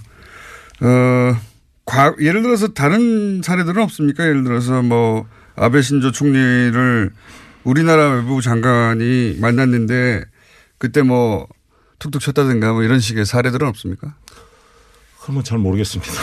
어, 0.82 1.36
과, 1.84 2.14
예를 2.20 2.42
들어서 2.42 2.68
다른 2.68 3.42
사례들은 3.42 3.82
없습니까? 3.82 4.24
예를 4.24 4.44
들어서 4.44 4.82
뭐 4.82 5.26
아베 5.56 5.82
신조 5.82 6.12
총리를 6.12 7.10
우리나라 7.64 8.10
외무부 8.12 8.40
장관이 8.40 9.38
만났는데 9.40 10.22
그때 10.78 11.02
뭐 11.02 11.46
툭툭 11.98 12.20
쳤다든가 12.22 12.72
뭐 12.72 12.82
이런 12.82 13.00
식의 13.00 13.24
사례들은 13.26 13.66
없습니까? 13.68 14.14
그러면 15.22 15.42
잘 15.44 15.58
모르겠습니다. 15.58 16.12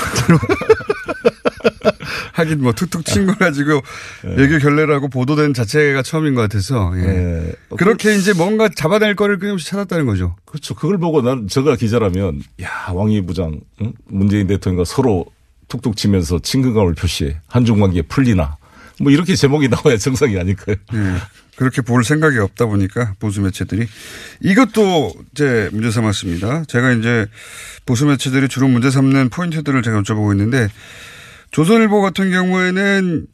하긴 2.34 2.62
뭐 2.62 2.74
툭툭 2.74 3.06
친 3.06 3.28
거 3.28 3.36
가지고 3.36 3.82
외교 4.24 4.58
결례라고 4.58 5.08
보도된 5.08 5.54
자체가 5.54 6.02
처음인 6.02 6.34
것 6.36 6.42
같아서 6.42 6.92
예. 6.96 7.02
네. 7.02 7.54
그렇게 7.78 8.16
이제 8.16 8.34
뭔가 8.34 8.70
잡아낼 8.70 9.16
거를 9.16 9.38
끊임없이 9.40 9.68
찾았다는 9.70 10.06
거죠. 10.06 10.36
그렇죠. 10.46 10.74
그걸 10.74 10.98
보고 10.98 11.22
난 11.22 11.48
제가 11.48 11.76
기자라면 11.76 12.42
야 12.62 12.88
왕이 12.94 13.26
부장 13.26 13.62
응? 13.82 13.94
문재인 14.06 14.48
대통령과 14.48 14.84
서로 14.86 15.26
툭툭 15.68 15.96
치면서 15.96 16.40
친근감을 16.40 16.96
표시해 16.96 17.40
한중 17.48 17.80
관계 17.80 18.02
풀리나 18.02 18.58
뭐 19.00 19.12
이렇게 19.12 19.36
제목이 19.36 19.70
나와야 19.70 19.98
정상이 20.00 20.38
아닐까요? 20.40 20.76
예. 20.94 20.98
그렇게 21.56 21.82
볼 21.82 22.04
생각이 22.04 22.38
없다 22.40 22.66
보니까 22.66 23.14
보수 23.20 23.42
매체들이 23.42 23.88
이것도 24.42 25.14
이제 25.32 25.70
문제 25.72 25.92
삼았습니다. 25.92 26.66
제가 26.66 26.92
이제 26.94 27.28
보수 27.86 28.06
매체들이 28.06 28.48
주로 28.48 28.68
문제 28.68 28.90
삼는 28.90 29.30
포인트들을 29.30 29.82
제가 29.84 30.02
여쭤보고 30.02 30.32
있는데 30.34 30.68
조선일보 31.52 32.02
같은 32.02 32.32
경우에는 32.32 33.28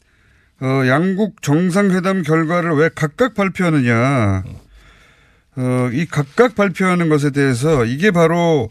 어, 0.62 0.66
양국 0.88 1.42
정상회담 1.42 2.24
결과를 2.24 2.74
왜 2.74 2.90
각각 2.94 3.34
발표하느냐. 3.34 4.44
어, 5.56 5.90
이 5.94 6.06
각각 6.06 6.56
발표하는 6.56 7.08
것에 7.08 7.32
대해서 7.32 7.86
이게 7.86 8.12
바로 8.12 8.70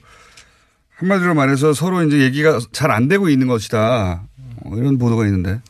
한마디로 0.97 1.35
말해서 1.35 1.73
서로 1.73 2.03
이제 2.03 2.19
얘기가 2.19 2.59
잘 2.73 2.91
안 2.91 3.09
되고 3.09 3.29
있는 3.31 3.47
것이다. 3.47 4.23
어, 4.65 4.77
이런 4.77 4.99
보도가 4.99 5.25
있는데. 5.27 5.61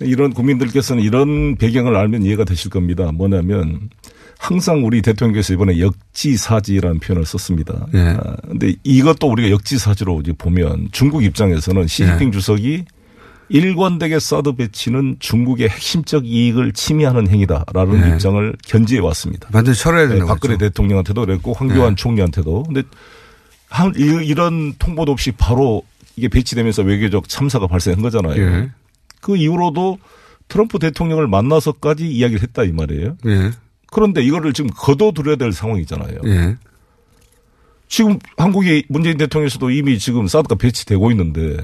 이런 0.00 0.32
국민들께서는 0.32 1.02
이런 1.02 1.56
배경을 1.56 1.96
알면 1.96 2.22
이해가 2.22 2.44
되실 2.44 2.70
겁니다. 2.70 3.10
뭐냐면 3.12 3.90
항상 4.38 4.84
우리 4.86 5.02
대통령께서 5.02 5.52
이번에 5.52 5.80
역지사지라는 5.80 7.00
표현을 7.00 7.26
썼습니다. 7.26 7.86
예. 7.94 7.98
아, 7.98 8.36
근데 8.46 8.74
이것도 8.84 9.28
우리가 9.28 9.50
역지사지로 9.50 10.20
이제 10.20 10.32
보면 10.38 10.88
중국 10.92 11.24
입장에서는 11.24 11.86
시진핑 11.86 12.28
예. 12.28 12.32
주석이 12.32 12.84
일관되게 13.50 14.20
사드 14.20 14.52
배치는 14.52 15.16
중국의 15.18 15.68
핵심적 15.68 16.26
이익을 16.26 16.72
침해하는 16.72 17.28
행위다라는 17.28 18.08
예. 18.08 18.14
입장을 18.14 18.54
견지해 18.64 19.00
왔습니다. 19.00 19.48
반드시 19.48 19.82
철회해야 19.82 20.08
네, 20.08 20.14
된다고 20.14 20.28
박근혜 20.28 20.52
했죠. 20.52 20.66
대통령한테도 20.66 21.26
그랬고 21.26 21.54
황교안 21.54 21.92
예. 21.92 21.94
총리한테도. 21.96 22.62
근데 22.64 22.82
한 23.68 23.92
이런 23.96 24.74
통보도 24.78 25.12
없이 25.12 25.32
바로 25.32 25.82
이게 26.14 26.28
배치되면서 26.28 26.82
외교적 26.82 27.28
참사가 27.28 27.66
발생한 27.66 28.02
거잖아요. 28.02 28.68
예. 29.18 29.20
그 29.20 29.36
이후로도 29.36 29.98
트럼프 30.48 30.78
대통령을 30.78 31.28
만나서까지 31.28 32.08
이야기를 32.08 32.42
했다 32.42 32.64
이 32.64 32.72
말이에요. 32.72 33.16
예. 33.26 33.50
그런데 33.90 34.22
이거를 34.22 34.52
지금 34.52 34.70
거둬들여야 34.74 35.36
될 35.36 35.52
상황이잖아요. 35.52 36.20
예. 36.26 36.56
지금 37.88 38.18
한국의 38.36 38.84
문재인 38.88 39.16
대통령에서도 39.16 39.70
이미 39.70 39.98
지금 39.98 40.26
사드가 40.26 40.56
배치되고 40.56 41.10
있는데 41.12 41.56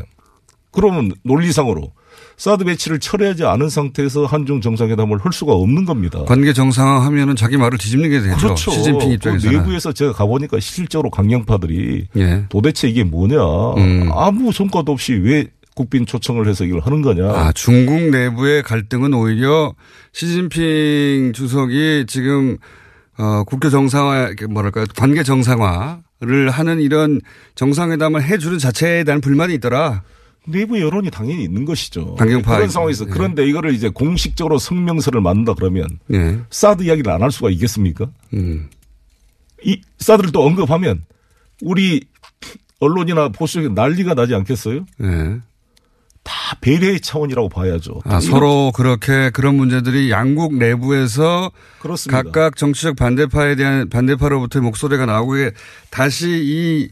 그러면 0.70 1.12
논리상으로 1.22 1.92
사드 2.36 2.64
배치를 2.64 2.98
철회하지 2.98 3.44
않은 3.44 3.68
상태에서 3.68 4.26
한중 4.26 4.60
정상회담을 4.60 5.18
할 5.18 5.32
수가 5.32 5.52
없는 5.52 5.84
겁니다. 5.84 6.24
관계 6.24 6.52
정상화하면은 6.52 7.36
자기 7.36 7.56
말을 7.56 7.78
뒤집는 7.78 8.10
게 8.10 8.20
되죠. 8.20 8.36
그렇죠. 8.36 8.70
시진핑 8.72 9.08
그 9.08 9.14
입장에서는. 9.14 9.58
내부에서 9.58 9.92
제가 9.92 10.12
가보니까 10.12 10.58
실질적으로 10.58 11.10
강경파들이 11.10 12.08
예. 12.16 12.44
도대체 12.48 12.88
이게 12.88 13.04
뭐냐. 13.04 13.36
음. 13.76 14.10
아무 14.12 14.50
성과도 14.50 14.92
없이 14.92 15.12
왜 15.12 15.46
국빈 15.74 16.06
초청을 16.06 16.46
해서 16.48 16.64
이걸 16.64 16.80
하는 16.80 17.02
거냐. 17.02 17.24
아, 17.26 17.52
중국 17.52 18.10
내부의 18.10 18.62
갈등은 18.62 19.12
오히려 19.14 19.74
시진핑 20.12 21.32
주석이 21.34 22.04
지금 22.08 22.56
어, 23.16 23.44
국교 23.44 23.70
정상화, 23.70 24.30
뭐랄까요, 24.50 24.86
관계 24.96 25.22
정상화를 25.22 26.50
하는 26.50 26.80
이런 26.80 27.20
정상회담을 27.54 28.22
해주는 28.22 28.58
자체에 28.58 29.04
대한 29.04 29.20
불만이 29.20 29.54
있더라. 29.54 30.02
내부 30.46 30.78
여론이 30.80 31.10
당연히 31.10 31.42
있는 31.44 31.64
것이죠. 31.64 32.16
강경파 32.16 32.56
그런 32.56 32.68
상황에서 32.68 33.06
예. 33.06 33.10
그런데 33.10 33.46
이거를 33.48 33.72
이제 33.72 33.88
공식적으로 33.88 34.58
성명서를 34.58 35.20
만든다 35.22 35.54
그러면 35.54 35.86
예. 36.12 36.38
사드 36.50 36.82
이야기를 36.82 37.10
안 37.10 37.22
할 37.22 37.30
수가 37.30 37.50
있겠습니까? 37.50 38.10
음. 38.34 38.68
이 39.62 39.80
사드를 39.98 40.32
또 40.32 40.44
언급하면 40.44 41.04
우리 41.62 42.04
언론이나 42.80 43.28
보수에 43.30 43.68
난리가 43.68 44.14
나지 44.14 44.34
않겠어요? 44.34 44.84
네. 44.98 45.38
다 46.24 46.56
배려의 46.60 47.00
차원이라고 47.00 47.50
봐야죠. 47.50 48.00
아, 48.04 48.18
서로 48.18 48.72
그렇게 48.74 49.30
그런 49.30 49.54
문제들이 49.56 50.10
양국 50.10 50.56
내부에서 50.56 51.52
그렇습니다. 51.80 52.22
각각 52.22 52.56
정치적 52.56 52.96
반대파에 52.96 53.54
대한 53.56 53.88
반대파로부터의 53.90 54.62
목소리가 54.62 55.06
나오고 55.06 55.36
이게 55.36 55.50
다시 55.90 56.28
이 56.28 56.88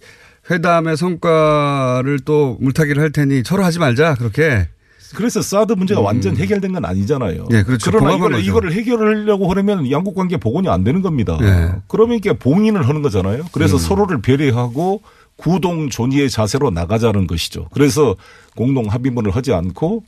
회담의 0.51 0.97
성과를 0.97 2.21
또 2.25 2.59
물타기를 2.61 3.03
할 3.03 3.11
테니 3.11 3.43
서로 3.45 3.65
하지 3.65 3.79
말자 3.79 4.15
그렇게. 4.15 4.69
그래서 5.15 5.43
사드 5.43 5.75
문제가 5.75 6.01
완전 6.01 6.37
해결된 6.37 6.73
건 6.73 6.85
아니잖아요. 6.87 7.47
예, 7.53 7.63
그렇죠. 7.63 7.91
그러나 7.91 8.15
이거를, 8.15 8.37
거죠. 8.37 8.49
이거를 8.49 8.73
해결하려고 8.73 9.51
하려면 9.51 9.91
양국 9.91 10.15
관계 10.15 10.39
복원이 10.39 10.69
안 10.69 10.85
되는 10.85 11.03
겁니다. 11.03 11.39
예. 11.43 11.73
그러면 11.87 12.17
이게 12.17 12.33
봉인을 12.33 12.89
하는 12.89 13.03
거잖아요. 13.03 13.45
그래서 13.53 13.77
음. 13.77 13.79
서로를 13.79 14.23
배려하고 14.23 15.03
구동 15.37 15.91
존의의 15.91 16.31
자세로 16.31 16.71
나가자는 16.71 17.27
것이죠. 17.27 17.69
그래서 17.73 18.15
공동 18.55 18.87
합의문을 18.87 19.35
하지 19.35 19.53
않고 19.53 20.05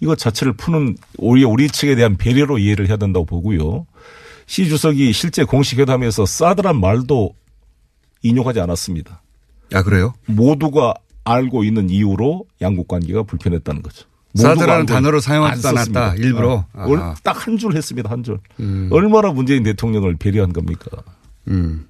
이것 0.00 0.18
자체를 0.18 0.52
푸는 0.54 0.96
오히려 1.18 1.48
우리 1.48 1.68
측에 1.68 1.94
대한 1.96 2.16
배려로 2.16 2.58
이해를 2.58 2.88
해야 2.88 2.96
된다고 2.96 3.26
보고요. 3.26 3.86
시 4.46 4.68
주석이 4.68 5.12
실제 5.12 5.44
공식 5.44 5.78
회담에서 5.78 6.24
사드란 6.24 6.80
말도 6.80 7.34
인용하지 8.22 8.60
않았습니다. 8.60 9.22
아 9.74 9.82
그래요? 9.82 10.14
모두가 10.26 10.94
알고 11.24 11.64
있는 11.64 11.90
이유로 11.90 12.46
양국 12.62 12.88
관계가 12.88 13.24
불편했다는 13.24 13.82
거죠. 13.82 14.06
사드라는 14.34 14.86
단어를 14.86 15.16
안 15.16 15.20
사용하지 15.20 15.66
않았다. 15.66 16.14
일부러. 16.14 16.64
어. 16.72 17.14
딱한 17.22 17.58
줄 17.58 17.76
했습니다 17.76 18.10
한 18.10 18.22
줄. 18.22 18.38
음. 18.60 18.88
얼마나 18.92 19.32
문재인 19.32 19.62
대통령을 19.62 20.16
배려한 20.16 20.52
겁니까? 20.52 21.02
음. 21.48 21.86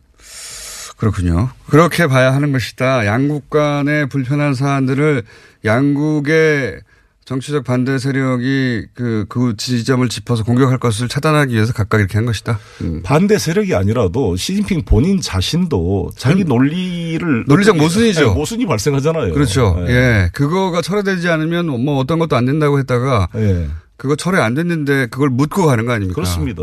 그렇군요. 0.98 1.50
그렇게 1.68 2.06
봐야 2.06 2.34
하는 2.34 2.52
것이다. 2.52 3.06
양국 3.06 3.50
간의 3.50 4.08
불편한 4.08 4.54
사안들을 4.54 5.22
양국의 5.64 6.80
정치적 7.24 7.62
반대 7.62 7.98
세력이 7.98 8.86
그, 8.94 9.26
그 9.28 9.54
지점을 9.56 10.08
짚어서 10.08 10.44
공격할 10.44 10.78
것을 10.78 11.08
차단하기 11.08 11.54
위해서 11.54 11.74
각각 11.74 11.98
이렇게 11.98 12.16
한 12.16 12.24
것이다. 12.24 12.58
음. 12.80 13.02
반대 13.04 13.36
세력이 13.38 13.74
아니라도 13.74 14.34
시진핑 14.34 14.86
본인 14.86 15.20
자신도 15.20 16.12
자기 16.16 16.44
논리를 16.44 17.44
논리적 17.46 17.76
모순이죠. 17.76 18.28
네, 18.28 18.34
모순이 18.34 18.66
발생하잖아요. 18.66 19.34
그렇죠. 19.34 19.78
네. 19.86 19.92
예. 19.92 20.30
그거가 20.32 20.80
철회되지 20.80 21.28
않으면 21.28 21.66
뭐 21.84 21.98
어떤 21.98 22.18
것도 22.18 22.34
안 22.34 22.46
된다고 22.46 22.78
했다가 22.78 23.28
예. 23.36 23.68
그거 23.98 24.16
철회 24.16 24.40
안 24.40 24.54
됐는데 24.54 25.08
그걸 25.08 25.28
묻고 25.28 25.66
가는 25.66 25.84
거 25.84 25.92
아닙니까? 25.92 26.14
그렇습니다. 26.14 26.62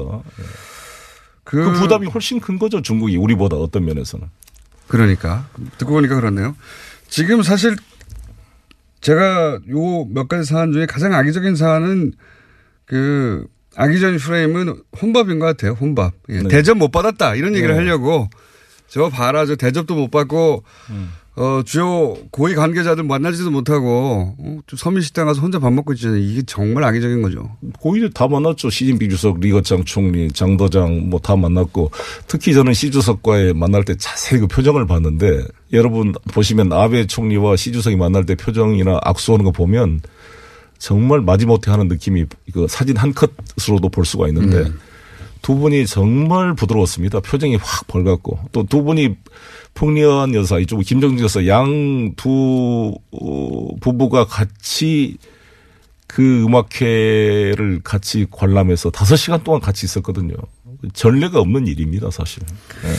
그, 1.45 1.63
그 1.63 1.71
부담이 1.79 2.07
훨씬 2.07 2.41
큰 2.41 2.59
거죠 2.59 2.81
중국이 2.81 3.15
우리보다 3.15 3.55
어떤 3.55 3.85
면에서는. 3.85 4.27
그러니까 4.87 5.47
듣고 5.77 5.93
보니까 5.93 6.15
그렇네요. 6.15 6.55
지금 7.07 7.41
사실 7.43 7.75
제가 9.01 9.59
요 9.69 10.05
몇 10.09 10.27
가지 10.27 10.43
사안 10.49 10.73
중에 10.73 10.85
가장 10.85 11.13
악의적인 11.13 11.55
사안은 11.55 12.13
그 12.85 13.47
악의적인 13.75 14.19
프레임은 14.19 14.75
혼밥인 15.01 15.39
것 15.39 15.45
같아요. 15.45 15.73
혼밥. 15.73 16.13
예, 16.29 16.41
네. 16.41 16.47
대접 16.49 16.77
못 16.77 16.91
받았다 16.91 17.35
이런 17.35 17.53
얘기를 17.55 17.73
네. 17.75 17.79
하려고 17.81 18.29
저 18.87 19.09
봐라 19.09 19.45
저 19.45 19.55
대접도 19.55 19.95
못 19.95 20.09
받고 20.11 20.63
음. 20.89 21.11
어 21.37 21.61
주요 21.65 22.15
고위 22.31 22.55
관계자들 22.55 23.03
만나지도 23.03 23.51
못하고 23.51 24.35
어, 24.37 24.59
저 24.67 24.77
서민식당 24.77 25.25
가서 25.25 25.41
혼자 25.41 25.59
밥 25.59 25.73
먹고 25.73 25.91
있잖아요. 25.93 26.17
이게 26.17 26.41
정말 26.43 26.85
악의적인 26.85 27.21
거죠. 27.21 27.49
고위를 27.81 28.11
다 28.11 28.27
만났죠. 28.27 28.69
시진핑 28.69 29.09
주석, 29.09 29.41
리거창 29.41 29.83
총리, 29.83 30.29
장도장 30.31 31.09
뭐 31.09 31.19
다 31.19 31.35
만났고 31.35 31.91
특히 32.27 32.53
저는 32.53 32.73
시 32.73 32.89
주석과의 32.91 33.53
만날 33.53 33.83
때 33.83 33.95
자세히 33.97 34.39
그 34.39 34.47
표정을 34.47 34.85
봤는데 34.87 35.43
여러분 35.73 36.13
보시면 36.33 36.71
아베 36.71 37.05
총리와 37.07 37.55
시 37.57 37.71
주석이 37.73 37.95
만날 37.97 38.25
때 38.25 38.35
표정이나 38.35 38.99
악수하는 39.03 39.43
거 39.43 39.51
보면 39.51 40.01
정말 40.77 41.21
마지못해 41.21 41.71
하는 41.71 41.87
느낌이 41.87 42.25
그 42.53 42.67
사진 42.69 42.95
한 42.97 43.13
컷으로도 43.13 43.89
볼 43.89 44.05
수가 44.05 44.27
있는데 44.29 44.57
음. 44.59 44.79
두 45.45 45.53
분이 45.55 45.85
정말 45.85 46.55
부드러웠습니다. 46.55 47.19
표정이 47.19 47.57
확 47.57 47.85
밝았고 47.85 48.39
또 48.51 48.63
두 48.63 48.83
분이 48.83 49.15
풍리한 49.75 50.33
여사 50.33 50.57
이쪽 50.57 50.81
김정진 50.81 51.23
여사 51.23 51.45
양 51.45 52.13
두 52.15 52.95
부부가 53.79 54.25
같이 54.25 55.17
그 56.07 56.43
음악회를 56.45 57.81
같이 57.83 58.25
관람해서 58.31 58.89
다섯 58.89 59.17
시간 59.17 59.43
동안 59.43 59.61
같이 59.61 59.85
있었거든요. 59.85 60.33
전례가 60.93 61.39
없는 61.39 61.67
일입니다, 61.67 62.09
사실. 62.09 62.41
네. 62.81 62.89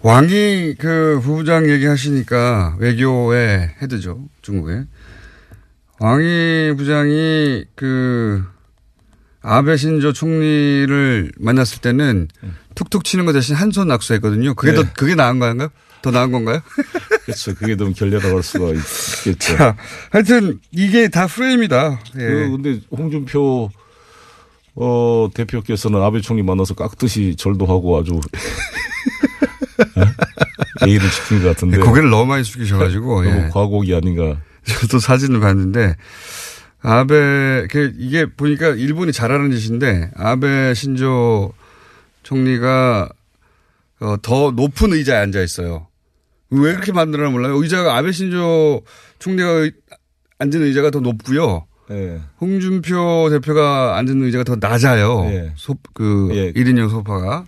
왕이 0.00 0.76
그 0.78 1.20
부부장 1.22 1.68
얘기하시니까 1.68 2.76
외교의 2.78 3.72
헤드죠 3.82 4.20
중국에 4.40 4.84
왕이 5.98 6.74
부장이 6.78 7.64
그 7.74 8.42
아베 9.42 9.76
신조 9.76 10.12
총리를 10.12 11.32
만났을 11.38 11.80
때는 11.80 12.28
툭툭 12.74 13.04
치는 13.04 13.26
거 13.26 13.32
대신 13.32 13.54
한손 13.54 13.90
악수했거든요. 13.90 14.54
그게 14.54 14.72
네. 14.72 14.82
더 14.82 14.92
그게 14.94 15.14
나은 15.14 15.38
건가요? 15.38 15.68
더 16.02 16.10
나은 16.10 16.32
건가요? 16.32 16.60
그렇죠. 17.24 17.54
그게 17.54 17.76
좀 17.76 17.92
결례라고 17.92 18.36
할 18.36 18.42
수가 18.42 18.68
있겠죠. 18.68 19.56
자, 19.56 19.76
하여튼 20.10 20.60
이게 20.70 21.08
다 21.08 21.26
프레임이다. 21.26 22.00
예. 22.16 22.18
그 22.18 22.50
근데 22.50 22.80
홍준표 22.90 23.70
어 24.76 25.28
대표께서는 25.34 26.00
아베 26.02 26.20
총리 26.20 26.42
만나서 26.42 26.74
깍듯이 26.74 27.34
절도 27.36 27.66
하고 27.66 27.98
아주 27.98 28.20
예의를 30.86 31.10
지킨 31.10 31.42
것 31.42 31.48
같은데 31.48 31.78
고개를 31.78 32.08
너무 32.08 32.26
많이 32.26 32.44
숙이셔가지고 32.44 33.24
너무 33.24 33.36
예. 33.36 33.48
과곡이 33.52 33.94
아닌가. 33.94 34.38
저도 34.64 34.98
사진을 34.98 35.40
봤는데 35.40 35.96
아베 36.82 37.66
그 37.70 37.92
이게 37.98 38.26
보니까 38.26 38.68
일본이 38.70 39.12
잘하는 39.12 39.50
짓인데 39.50 40.10
아베 40.16 40.72
신조 40.74 41.52
총리가 42.22 43.08
어, 44.00 44.16
더 44.22 44.50
높은 44.52 44.92
의자에 44.92 45.18
앉아 45.18 45.40
있어요. 45.42 45.86
왜 46.50 46.72
그렇게 46.72 46.92
만들어나 46.92 47.30
몰라요. 47.30 47.62
의자가 47.62 47.96
아베 47.96 48.12
신조 48.12 48.82
총리가 49.18 49.48
의- 49.50 49.72
앉은 50.38 50.62
의자가 50.62 50.90
더 50.90 51.00
높고요. 51.00 51.66
예. 51.90 52.20
홍준표 52.40 53.28
대표가 53.30 53.98
앉은 53.98 54.22
의자가 54.22 54.44
더 54.44 54.56
낮아요. 54.58 55.24
예. 55.26 55.52
소, 55.56 55.76
그 55.92 56.28
예. 56.32 56.52
1인용 56.52 56.88
소파가 56.88 57.44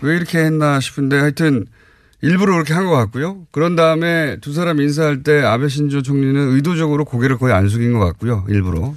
왜 0.00 0.16
이렇게 0.16 0.38
했나 0.38 0.80
싶은데 0.80 1.18
하여튼 1.18 1.66
일부러 2.22 2.54
그렇게 2.54 2.72
한 2.74 2.86
것 2.86 2.92
같고요. 2.92 3.46
그런 3.50 3.76
다음에 3.76 4.38
두 4.40 4.52
사람 4.52 4.80
인사할 4.80 5.22
때 5.22 5.42
아베 5.42 5.68
신조 5.68 6.02
총리는 6.02 6.54
의도적으로 6.54 7.04
고개를 7.04 7.38
거의 7.38 7.54
안 7.54 7.68
숙인 7.68 7.92
것 7.92 8.00
같고요. 8.00 8.44
일부러. 8.48 8.94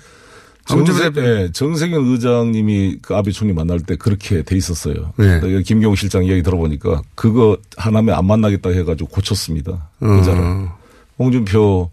정세, 0.66 1.12
예, 1.18 1.50
정세균 1.52 2.12
의장님이 2.12 3.00
그 3.02 3.16
아베 3.16 3.32
총리 3.32 3.54
만날 3.54 3.80
때 3.80 3.96
그렇게 3.96 4.44
돼 4.44 4.56
있었어요. 4.56 5.14
네. 5.18 5.40
네. 5.40 5.64
김경호 5.64 5.96
실장 5.96 6.24
이야기 6.24 6.44
들어보니까 6.44 7.02
그거 7.16 7.58
하나면 7.76 8.16
안 8.16 8.26
만나겠다 8.28 8.70
해가지고 8.70 9.10
고쳤습니다. 9.10 9.90
의자를. 10.00 10.40
어. 10.40 10.78
홍준표 11.18 11.90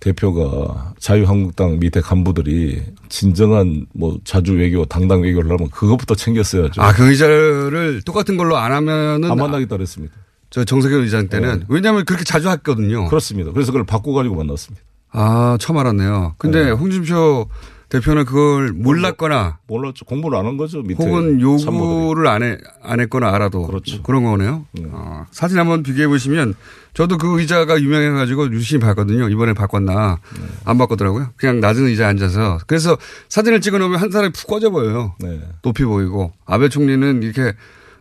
대표가 0.00 0.92
자유한국당 1.00 1.78
밑에 1.80 2.00
간부들이 2.00 2.82
진정한 3.08 3.86
뭐 3.94 4.18
자주 4.24 4.52
외교, 4.52 4.84
당당 4.84 5.22
외교를 5.22 5.50
하면 5.50 5.70
그것부터 5.70 6.14
챙겼어야죠. 6.14 6.80
아, 6.82 6.92
그 6.92 7.10
의자를 7.10 8.02
똑같은 8.04 8.36
걸로 8.36 8.56
안 8.58 8.72
하면은 8.72 9.28
안 9.30 9.36
만나겠다 9.38 9.76
그랬습니다. 9.76 10.14
저 10.50 10.64
정세균 10.64 11.02
의장 11.02 11.28
때는 11.28 11.60
네. 11.60 11.64
왜냐하면 11.68 12.04
그렇게 12.04 12.24
자주 12.24 12.48
했거든요. 12.48 13.06
그렇습니다. 13.08 13.52
그래서 13.52 13.70
그걸 13.72 13.84
바꿔가지고 13.84 14.34
만났습니다. 14.36 14.84
아, 15.10 15.56
처음 15.60 15.78
알았네요. 15.78 16.34
근데 16.38 16.64
네. 16.66 16.70
홍준표 16.70 17.48
대표는 17.90 18.26
그걸 18.26 18.72
몰랐거나 18.72 19.58
몰랐죠. 19.66 20.04
공부를 20.04 20.36
안 20.38 20.44
한 20.44 20.58
거죠. 20.58 20.82
밑에 20.82 21.02
혹은. 21.02 21.40
요구를 21.40 22.26
안, 22.26 22.42
해, 22.42 22.58
안 22.82 23.00
했거나 23.00 23.32
알아도 23.34 23.66
그렇죠. 23.66 24.02
그런 24.02 24.24
거네요. 24.24 24.66
아, 24.92 25.24
사진 25.30 25.58
한번 25.58 25.82
비교해 25.82 26.06
보시면 26.06 26.54
저도 26.92 27.16
그 27.16 27.40
의자가 27.40 27.80
유명해 27.80 28.10
가지고 28.10 28.50
유심히 28.52 28.80
봤거든요. 28.82 29.30
이번에 29.30 29.54
바꿨나 29.54 30.18
네. 30.34 30.42
안 30.66 30.76
바꿨더라고요. 30.76 31.28
그냥 31.36 31.60
낮은 31.60 31.86
의자에 31.86 32.06
앉아서 32.08 32.58
그래서 32.66 32.98
사진을 33.30 33.62
찍어 33.62 33.78
놓으면 33.78 33.98
한 33.98 34.10
사람이 34.10 34.32
푹 34.34 34.48
꺼져 34.48 34.68
보여요. 34.68 35.14
네. 35.20 35.40
높이 35.62 35.84
보이고 35.84 36.32
아베 36.44 36.68
총리는 36.68 37.22
이렇게 37.22 37.54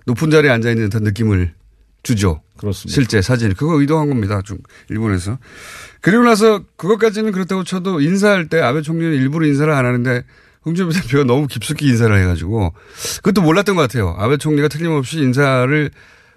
높은 0.06 0.32
자리에 0.32 0.52
앉아 0.52 0.70
있는 0.70 0.90
듯한 0.90 1.04
느낌을 1.04 1.54
주죠. 2.08 2.42
그렇습니다. 2.58 2.94
실제 2.94 3.22
사진 3.22 3.54
그거 3.54 3.80
의도한 3.80 4.08
겁니다. 4.08 4.42
중 4.44 4.58
일본에서 4.90 5.38
그리고 6.02 6.24
나서 6.24 6.62
그것까지는 6.78 7.32
그렇다고 7.34 7.64
쳐도 7.64 8.00
인사할 8.02 8.48
때 8.48 8.62
아베 8.62 8.82
총리는 8.82 9.14
일부러 9.14 9.46
인사를 9.46 9.72
안 9.72 9.86
하는데 9.86 10.24
홍준표 10.66 10.94
대표가 10.94 11.24
너무 11.26 11.48
깊숙이 11.48 11.86
인사를 11.86 12.18
해가지고 12.22 12.74
그것도 13.18 13.42
몰랐던 13.42 13.76
것 13.76 13.82
같아요. 13.84 14.16
아베 14.18 14.38
총리가 14.38 14.70
틀림없이 14.70 15.18
인사를 15.20 15.92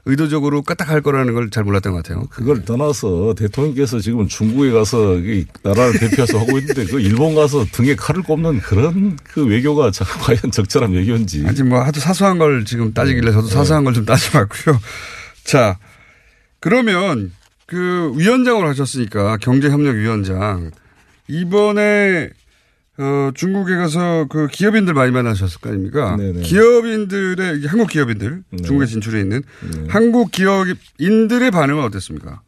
의도적으로 0.07 0.63
까딱할 0.63 1.03
거라는 1.03 1.35
걸 1.35 1.51
잘 1.51 1.63
몰랐던 1.63 1.93
것 1.93 2.03
같아요. 2.03 2.25
그걸 2.31 2.65
떠나서 2.65 3.35
대통령께서 3.37 4.01
지금 4.01 4.27
중국에 4.29 4.71
가서 4.73 5.19
이 5.19 5.45
나라를 5.63 5.99
대표해서 6.01 6.39
하고 6.39 6.59
있는데 6.59 6.87
그 6.87 7.01
일본 7.01 7.35
가서 7.35 7.65
등에 7.71 7.95
칼을 7.95 8.23
꼽는 8.23 8.61
그런 8.61 9.17
그 9.25 9.45
외교가 9.47 9.91
자- 9.91 10.05
과연 10.25 10.51
적절한 10.53 10.93
외교인지. 10.93 11.45
아직 11.47 11.65
뭐 11.65 11.81
하도 11.83 12.01
사소한 12.01 12.39
걸 12.39 12.65
지금 12.65 12.93
따지길래 12.95 13.27
네. 13.27 13.33
저도 13.33 13.49
사소한 13.49 13.85
걸 13.85 13.93
좀 13.95 14.05
따져봤고요. 14.07 14.81
자, 15.51 15.79
그러면 16.61 17.33
그 17.67 18.13
위원장으로 18.15 18.69
하셨으니까 18.69 19.37
경제협력위원장 19.39 20.71
이번에 21.27 22.31
어, 22.99 23.31
중국에 23.35 23.75
가서 23.75 24.27
그 24.29 24.47
기업인들 24.47 24.95
많이 24.95 25.11
만나셨을 25.11 25.61
거 25.61 25.71
아닙니까? 25.71 26.15
네네. 26.17 26.43
기업인들의 26.43 27.59
이게 27.59 27.67
한국 27.67 27.89
기업인들 27.89 28.45
네. 28.49 28.63
중국에 28.63 28.87
진출해 28.87 29.23
있는 29.23 29.43
네. 29.63 29.87
한국 29.89 30.31
기업인들의 30.31 31.51
반응은 31.51 31.83
어땠습니까? 31.83 32.43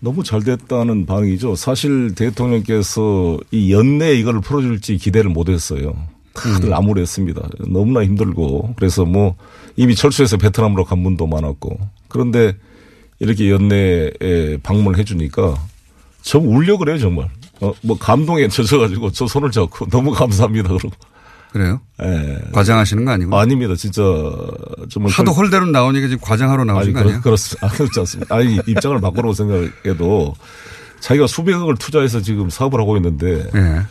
너무 0.00 0.24
잘 0.24 0.42
됐다는 0.42 1.06
반응이죠. 1.06 1.54
사실 1.54 2.16
대통령께서 2.16 3.38
이 3.52 3.72
연내에 3.72 4.14
이걸 4.14 4.40
풀어줄지 4.40 4.96
기대를 4.96 5.30
못했어요. 5.30 5.94
다들 6.34 6.74
암울했습니다. 6.74 7.48
너무나 7.68 8.04
힘들고 8.04 8.74
그래서 8.76 9.04
뭐 9.04 9.36
이미 9.76 9.94
철수해서 9.94 10.36
베트남으로 10.36 10.84
간 10.84 11.02
분도 11.02 11.26
많았고 11.26 11.78
그런데 12.08 12.54
이렇게 13.18 13.50
연내에 13.50 14.58
방문을 14.62 14.98
해주니까 14.98 15.56
저 16.22 16.38
울려 16.38 16.76
그래요 16.78 16.98
정말. 16.98 17.28
어, 17.60 17.72
뭐 17.82 17.96
감동에 17.98 18.48
젖어가지고 18.48 19.12
저 19.12 19.26
손을 19.26 19.50
잡고 19.50 19.86
너무 19.86 20.12
감사합니다 20.12 20.68
그러고. 20.68 20.90
그래요? 21.52 21.80
예. 22.02 22.38
과장하시는 22.52 23.04
거 23.04 23.12
아니고? 23.12 23.38
아닙니다. 23.38 23.76
진짜 23.76 24.02
정말 24.90 25.12
하도 25.12 25.30
헐대로 25.30 25.66
나오니까 25.66 26.08
지금 26.08 26.20
과장하러 26.20 26.64
나오신 26.64 26.92
거 26.92 27.00
아니에요? 27.00 27.20
그렇습니다. 27.20 27.64
아, 27.64 27.70
그렇지 27.70 28.00
않습니다. 28.00 28.34
아니, 28.34 28.58
입장을 28.66 29.00
바꾸라고 29.00 29.34
생각해도 29.34 30.34
자기가 30.98 31.28
수백억을 31.28 31.76
투자해서 31.76 32.20
지금 32.22 32.50
사업을 32.50 32.80
하고 32.80 32.96
있는데 32.96 33.48
예. 33.54 33.82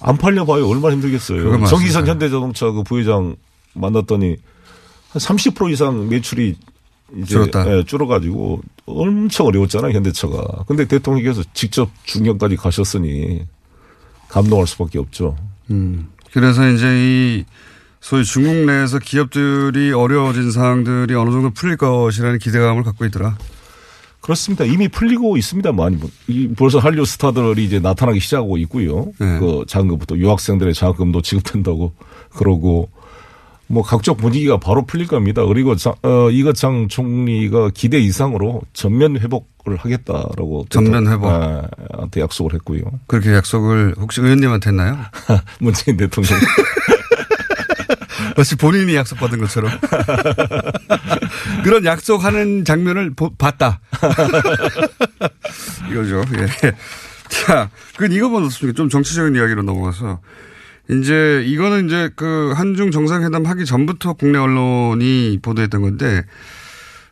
안 0.00 0.16
팔려봐요. 0.16 0.68
얼마나 0.68 0.94
힘들겠어요. 0.94 1.66
정기선 1.66 2.06
현대자동차 2.06 2.70
그 2.70 2.84
부회장 2.84 3.34
만났더니 3.74 4.36
한 5.10 5.20
30% 5.20 5.72
이상 5.72 6.08
매출이 6.08 6.56
이제 7.16 7.26
줄었다. 7.26 7.70
예, 7.70 7.84
줄어가지고 7.84 8.62
엄청 8.86 9.46
어려웠잖아요. 9.46 9.92
현대차가. 9.92 10.64
근데 10.66 10.86
대통령께서 10.86 11.42
직접 11.54 11.90
중경까지 12.04 12.56
가셨으니 12.56 13.46
감동할 14.28 14.66
수밖에 14.66 14.98
없죠. 14.98 15.36
음. 15.70 16.08
그래서 16.32 16.68
이제 16.70 16.86
이 16.88 17.44
소위 18.00 18.24
중국 18.24 18.54
내에서 18.66 18.98
기업들이 18.98 19.92
어려워진 19.92 20.50
상황들이 20.50 21.14
어느 21.14 21.30
정도 21.30 21.50
풀릴 21.50 21.76
것이라는 21.76 22.38
기대감을 22.38 22.82
갖고 22.82 23.04
있더라. 23.06 23.36
그렇습니다. 24.20 24.64
이미 24.64 24.88
풀리고 24.88 25.36
있습니다. 25.36 25.72
많이 25.72 25.98
이 26.26 26.48
벌써 26.48 26.78
한류 26.78 27.04
스타들이 27.06 27.64
이제 27.64 27.80
나타나기 27.80 28.20
시작하고 28.20 28.58
있고요. 28.58 29.06
네. 29.18 29.38
그 29.38 29.64
장학금부터 29.66 30.16
유학생들의 30.18 30.74
장학금도 30.74 31.22
지급된다고 31.22 31.94
그러고 32.34 32.90
뭐 33.70 33.82
각종 33.82 34.16
분위기가 34.16 34.58
바로 34.58 34.86
풀릴 34.86 35.06
겁니다. 35.06 35.44
그리고 35.44 35.76
장, 35.76 35.94
어, 36.02 36.30
이거창 36.30 36.88
총리가 36.88 37.70
기대 37.74 37.98
이상으로 37.98 38.62
전면 38.72 39.18
회복을 39.18 39.76
하겠다라고 39.76 40.66
전면 40.70 41.04
대통령- 41.04 41.12
회복. 41.12 41.26
아, 41.28 41.68
한테 41.98 42.22
약속을 42.22 42.54
했고요. 42.54 42.80
그렇게 43.06 43.32
약속을 43.34 43.94
혹시 43.98 44.22
의원님한테 44.22 44.70
했나요? 44.70 44.98
문재인 45.60 45.96
대통령. 45.98 46.32
마치 48.36 48.56
본인이 48.56 48.94
약속받은 48.94 49.38
것처럼. 49.40 49.70
그런 51.64 51.84
약속하는 51.84 52.64
장면을 52.64 53.10
보- 53.14 53.34
봤다. 53.34 53.80
이거죠. 55.90 56.22
예. 56.64 56.72
자, 57.28 57.68
그건 57.94 58.12
이거만 58.12 58.44
없습니까? 58.44 58.76
좀 58.76 58.88
정치적인 58.88 59.34
이야기로 59.34 59.62
넘어가서. 59.62 60.20
이제 60.90 61.42
이거는 61.46 61.86
이제 61.86 62.10
그 62.16 62.52
한중 62.56 62.90
정상회담 62.90 63.44
하기 63.46 63.66
전부터 63.66 64.14
국내 64.14 64.38
언론이 64.38 65.38
보도했던 65.42 65.82
건데, 65.82 66.24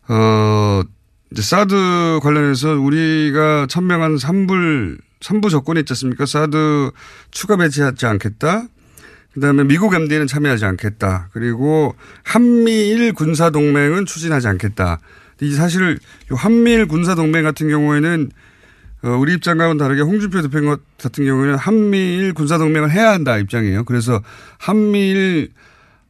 어, 0.08 0.82
이제 1.30 1.42
사드 1.42 2.20
관련해서 2.22 2.78
우리가 2.80 3.66
천명한 3.68 4.16
삼불, 4.16 4.98
삼부 5.20 5.50
조건이 5.50 5.80
있지 5.80 5.92
않습니까? 5.92 6.24
사드 6.24 6.90
추가 7.30 7.56
배치하지 7.56 8.06
않겠다. 8.06 8.66
그다음에 9.34 9.64
미국 9.64 9.92
MD는 9.92 10.26
참여하지 10.26 10.64
않겠다. 10.64 11.28
그리고 11.32 11.94
한미일 12.22 13.12
군사 13.12 13.50
동맹은 13.50 14.06
추진하지 14.06 14.48
않겠다. 14.48 15.00
이 15.42 15.52
사실 15.52 15.98
요 16.32 16.34
한미일 16.34 16.86
군사 16.86 17.14
동맹 17.14 17.44
같은 17.44 17.68
경우에는 17.68 18.30
어, 18.30 18.55
우리 19.02 19.34
입장과는 19.34 19.76
다르게 19.76 20.00
홍준표 20.02 20.42
대표 20.42 20.76
같은 21.00 21.24
경우에는 21.24 21.56
한미일 21.56 22.34
군사 22.34 22.58
동맹을 22.58 22.90
해야 22.90 23.12
한다 23.12 23.38
입장이에요. 23.38 23.84
그래서 23.84 24.22
한미일 24.58 25.52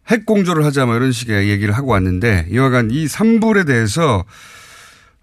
핵 0.08 0.24
공조를 0.24 0.64
하자 0.64 0.86
뭐 0.86 0.96
이런 0.96 1.12
식의 1.12 1.48
얘기를 1.50 1.74
하고 1.76 1.90
왔는데 1.90 2.46
이와간 2.50 2.90
이 2.92 3.08
삼불에 3.08 3.64
대해서 3.64 4.24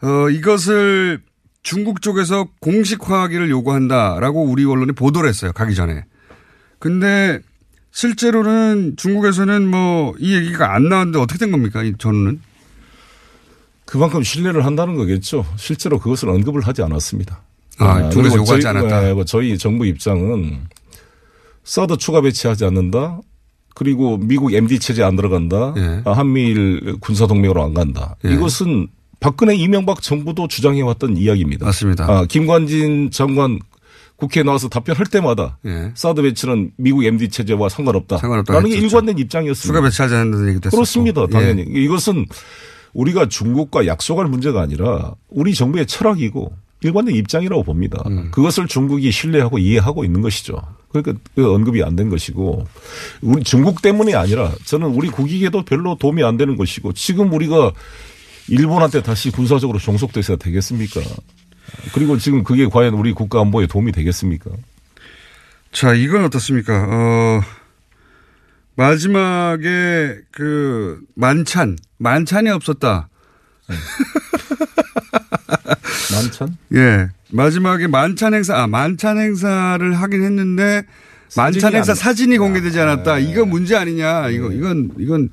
어, 0.02 0.30
이것을 0.30 1.22
중국 1.64 2.02
쪽에서 2.02 2.50
공식화하기를 2.60 3.50
요구한다라고 3.50 4.44
우리 4.44 4.66
언론이 4.66 4.92
보도를 4.92 5.30
했어요. 5.30 5.54
가기 5.54 5.76
전에. 5.76 6.04
근데 6.80 7.40
실제로는 7.92 8.96
중국에서는 8.98 9.68
뭐 9.68 10.14
이 10.20 10.36
얘기가 10.36 10.76
안 10.76 10.90
나왔는데 10.90 11.20
어떻게 11.20 11.40
된 11.40 11.52
겁니까? 11.52 11.82
이 11.84 11.94
전후는? 11.98 12.42
그만큼 13.86 14.24
신뢰를 14.24 14.66
한다는 14.66 14.96
거겠죠. 14.96 15.46
실제로 15.56 16.00
그것을 16.00 16.30
언급을 16.30 16.62
하지 16.68 16.82
않았습니다. 16.82 17.42
아, 17.80 18.10
중국에서 18.10 18.22
그리고 18.22 18.38
요구하지 18.38 18.62
저희- 18.64 18.70
않았다. 18.78 19.02
네, 19.02 19.14
그 19.14 19.26
저희 19.26 19.58
정부 19.58 19.86
입장은 19.86 20.62
사드 21.64 21.98
추가 21.98 22.22
배치하지 22.22 22.66
않는다. 22.66 23.20
그리고 23.76 24.18
미국 24.18 24.54
MD 24.54 24.80
체제 24.80 25.02
안 25.04 25.16
들어간다. 25.16 25.74
예. 25.78 26.02
아, 26.06 26.12
한미일 26.12 26.98
군사 27.00 27.26
동맹으로 27.26 27.64
안 27.64 27.74
간다. 27.74 28.16
예. 28.26 28.32
이것은 28.34 28.88
박근혜 29.20 29.56
이명박 29.56 30.02
정부도 30.02 30.48
주장해 30.48 30.82
왔던 30.82 31.18
이야기입니다. 31.18 31.66
맞습니다. 31.66 32.06
아, 32.06 32.26
김관진 32.26 33.10
장관 33.12 33.60
국회에 34.18 34.44
나와서 34.44 34.68
답변할 34.70 35.08
때마다 35.08 35.58
예. 35.66 35.92
사드 35.96 36.22
배치는 36.22 36.72
미국 36.78 37.04
MD 37.04 37.30
체제와 37.30 37.70
상관없다. 37.70 38.18
상관없다 38.20 38.54
라는 38.54 38.70
게. 38.70 38.78
일관된 38.78 39.18
입장이었습니다. 39.18 39.66
추가 39.68 39.82
배치하지 39.82 40.14
않는다는 40.14 40.50
얘기도 40.50 40.68
했었고. 40.68 40.78
그렇습니다. 40.78 41.26
당연히. 41.28 41.62
예. 41.68 41.82
이것은 41.84 42.28
우리가 42.94 43.28
중국과 43.28 43.88
약속할 43.88 44.28
문제가 44.28 44.62
아니라 44.62 45.16
우리 45.30 45.56
정부의 45.56 45.88
철학이고 45.88 46.54
일관된 46.84 47.16
입장이라고 47.16 47.64
봅니다. 47.64 48.02
음. 48.08 48.30
그것을 48.32 48.68
중국이 48.68 49.12
신뢰하고 49.12 49.58
이해하고 49.58 50.04
있는 50.06 50.22
것이죠. 50.22 50.62
그러니까 50.92 51.14
그 51.36 51.54
언급이 51.54 51.82
안 51.84 51.96
된 51.96 52.10
것이고 52.10 52.66
우리 53.22 53.44
중국 53.44 53.82
때문이 53.82 54.16
아니라 54.16 54.52
저는 54.66 54.88
우리 54.90 55.10
국익에도 55.10 55.64
별로 55.66 55.96
도움이 55.98 56.24
안 56.24 56.38
되는 56.38 56.56
것이고 56.58 56.94
지금 56.94 57.32
우리가 57.34 57.72
일본한테 58.48 59.02
다시 59.02 59.32
군사적으로 59.32 59.80
종속돼서 59.80 60.36
되겠습니까? 60.36 61.02
그리고 61.94 62.18
지금 62.18 62.44
그게 62.44 62.68
과연 62.68 62.94
우리 62.94 63.14
국가 63.14 63.40
안보에 63.42 63.68
도움이 63.68 63.92
되겠습니까? 63.92 64.52
자, 65.72 65.94
이건 65.94 66.26
어떻습니까? 66.26 66.86
어, 66.90 67.42
마지막에 68.76 70.18
그 70.32 71.00
만찬, 71.16 71.78
만찬이 71.98 72.50
없었다. 72.50 73.10
만찬? 76.14 76.58
예. 76.76 77.08
마지막에 77.32 77.88
만찬 77.88 78.34
행사, 78.34 78.56
아, 78.62 78.68
만찬 78.68 79.18
행사를 79.18 79.94
하긴 79.94 80.24
했는데 80.24 80.84
만찬 81.36 81.74
행사 81.76 81.92
안- 81.94 81.96
사진이 81.96 82.38
공개되지 82.38 82.80
않았다. 82.80 83.20
이거 83.20 83.46
문제 83.46 83.76
아니냐. 83.76 84.30
이거, 84.30 84.52
이건, 84.52 84.92
이건 85.00 85.30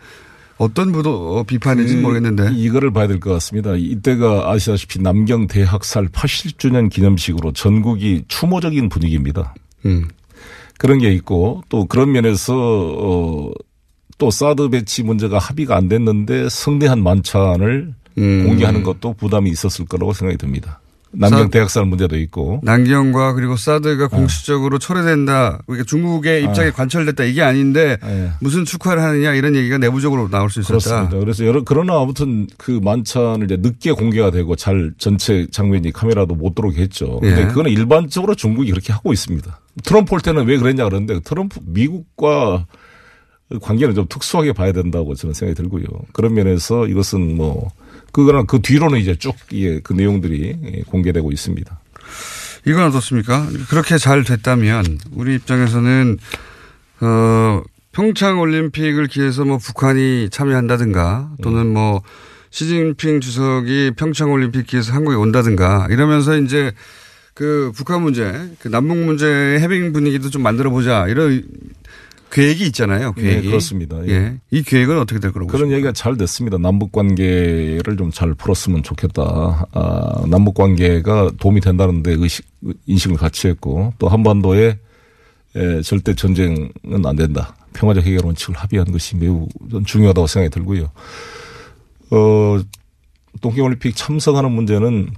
어떤 0.57 0.93
보도, 0.93 1.39
어, 1.39 1.43
비판인지 1.43 1.95
는 1.97 2.03
모르겠는데. 2.03 2.53
이거를 2.55 2.91
봐야 2.93 3.07
될 3.07 3.19
것 3.21 3.31
같습니다. 3.35 3.75
이때가 3.77 4.51
아시다시피 4.51 5.01
남경 5.01 5.47
대학살 5.47 6.09
80주년 6.09 6.91
기념식으로 6.91 7.53
전국이 7.53 8.25
추모적인 8.29 8.89
분위기입니다. 8.89 9.55
음. 9.87 10.09
그런 10.79 10.99
게 10.99 11.13
있고 11.13 11.63
또 11.69 11.85
그런 11.87 12.13
면에서 12.13 12.55
어, 12.57 13.51
또 14.17 14.31
사드 14.31 14.71
배치 14.71 15.03
문제가 15.03 15.39
합의가 15.39 15.77
안 15.77 15.89
됐는데 15.89 16.49
성대한 16.51 17.03
만찬을 17.03 17.95
음. 18.19 18.45
공개하는 18.47 18.83
것도 18.83 19.15
부담이 19.15 19.51
있었을 19.51 19.87
거라고 19.87 20.13
생각이 20.13 20.39
듭니다. 20.39 20.81
남경 21.13 21.41
사- 21.41 21.49
대학살 21.49 21.87
문제도 21.87 22.17
있고 22.17 22.61
남경과 22.63 23.33
그리고 23.33 23.57
사드가 23.57 24.07
공식적으로 24.07 24.79
철회된다. 24.79 25.59
그러니까 25.67 25.85
중국의 25.85 26.45
입장에 26.45 26.69
아. 26.69 26.73
관철됐다. 26.73 27.25
이게 27.25 27.43
아닌데 27.43 27.97
예. 28.05 28.31
무슨 28.41 28.65
축하를 28.65 29.03
하느냐 29.03 29.35
이런 29.35 29.57
얘기가 29.57 29.79
내부적으로 29.79 30.29
나올 30.31 30.51
수 30.51 30.61
있었다. 30.61 30.79
그렇습니다. 30.79 31.19
그래서 31.19 31.45
여러 31.47 31.65
그러나 31.65 32.01
아무튼 32.01 32.47
그 32.57 32.79
만찬을 32.81 33.47
이제 33.47 33.57
늦게 33.57 33.91
공개가 33.91 34.31
되고 34.31 34.55
잘 34.55 34.93
전체 34.99 35.49
장면이 35.51 35.91
카메라도 35.91 36.37
못 36.37 36.55
들어오게 36.55 36.81
했죠. 36.81 37.19
근데 37.19 37.41
예. 37.43 37.47
그거는 37.49 37.73
일반적으로 37.73 38.37
중국이 38.37 38.71
그렇게 38.71 38.93
하고 38.93 39.13
있습니다. 39.13 39.59
트럼프 39.83 40.15
올 40.15 40.21
때는 40.21 40.47
왜 40.47 40.59
그랬냐 40.59 40.85
그러는데 40.85 41.19
트럼프 41.25 41.59
미국과 41.67 42.67
관계는 43.63 43.97
좀 43.97 44.07
특수하게 44.09 44.53
봐야 44.53 44.71
된다고 44.71 45.17
저는 45.17 45.35
생각이 45.35 45.61
들고요. 45.61 45.83
그런 46.13 46.35
면에서 46.35 46.87
이것은 46.87 47.37
뭐 47.37 47.69
그거랑 48.13 48.47
그 48.47 48.61
뒤로는 48.61 48.99
이제 48.99 49.15
쭉 49.15 49.35
예, 49.53 49.81
그 49.81 49.93
내용들이 49.93 50.57
예, 50.65 50.83
공개되고 50.87 51.31
있습니다. 51.33 51.81
이건 52.67 52.85
어떻습니까? 52.89 53.47
그렇게 53.69 53.99
잘 53.99 54.25
됐다면 54.25 54.99
우리 55.13 55.35
입장에서는 55.37 56.19
어 57.01 57.63
평창 57.93 58.41
올림픽을 58.41 59.07
기해서 59.07 59.45
뭐 59.45 59.59
북한이 59.59 60.29
참여한다든가 60.31 61.31
또는 61.43 61.73
뭐 61.73 62.03
시진핑 62.51 63.21
주석이 63.21 63.93
평창 63.97 64.33
올림픽에서 64.33 64.93
한국에 64.93 65.17
온다든가 65.17 65.87
이러면서 65.91 66.37
이제 66.37 66.73
그 67.35 67.73
북한 67.75 68.03
문제, 68.03 68.51
그 68.59 68.69
남북 68.69 68.99
문제의 68.99 69.61
해빙 69.61 69.93
분위기도 69.93 70.29
좀 70.29 70.43
만들어 70.43 70.71
보자 70.71 71.07
이런 71.09 71.43
계획이 72.31 72.65
있잖아요. 72.67 73.13
계획이. 73.15 73.43
네, 73.43 73.49
그렇습니다. 73.49 73.97
예. 74.07 74.11
예. 74.13 74.41
이 74.51 74.63
계획은 74.63 74.99
어떻게 74.99 75.19
될 75.21 75.33
거라고 75.33 75.51
그런 75.51 75.71
얘기가 75.73 75.93
잘 75.93 76.17
됐습니다. 76.17 76.59
남북 76.59 76.93
관계를 76.93 77.97
좀 77.97 78.11
잘 78.13 78.35
풀었으면 78.35 78.83
좋겠다. 78.83 79.67
아, 79.73 80.23
남북 80.27 80.55
관계가 80.55 81.33
도움이 81.41 81.61
된다는데 81.61 82.13
의식, 82.13 82.47
인식을 82.87 83.17
같이 83.17 83.49
했고 83.49 83.93
또 83.99 84.09
한반도에 84.09 84.79
에, 85.57 85.83
절대 85.83 86.15
전쟁은 86.15 86.71
안 87.05 87.17
된다. 87.17 87.55
평화적 87.73 88.05
해결 88.05 88.25
원칙을 88.25 88.57
합의한 88.57 88.91
것이 88.93 89.17
매우 89.17 89.49
중요하다고 89.85 90.27
생각이 90.27 90.53
들고요. 90.53 90.91
어, 92.11 92.61
동계올림픽 93.41 93.95
참석하는 93.97 94.51
문제는 94.51 95.11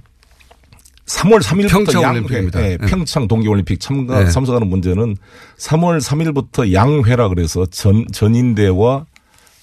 3월 1.05 1.41
3일부터 1.41 1.69
평창 1.69 2.01
양회, 2.01 2.19
올림픽입니다. 2.19 2.59
네, 2.59 2.77
네. 2.77 2.87
평창 2.87 3.27
동계올림픽 3.27 3.79
참가 3.79 4.23
네. 4.23 4.29
참석하는 4.31 4.67
문제는 4.67 5.17
3월 5.57 5.99
3일부터 5.99 6.71
양회라 6.71 7.27
그래서 7.29 7.65
전 7.65 8.05
전인대와 8.11 9.05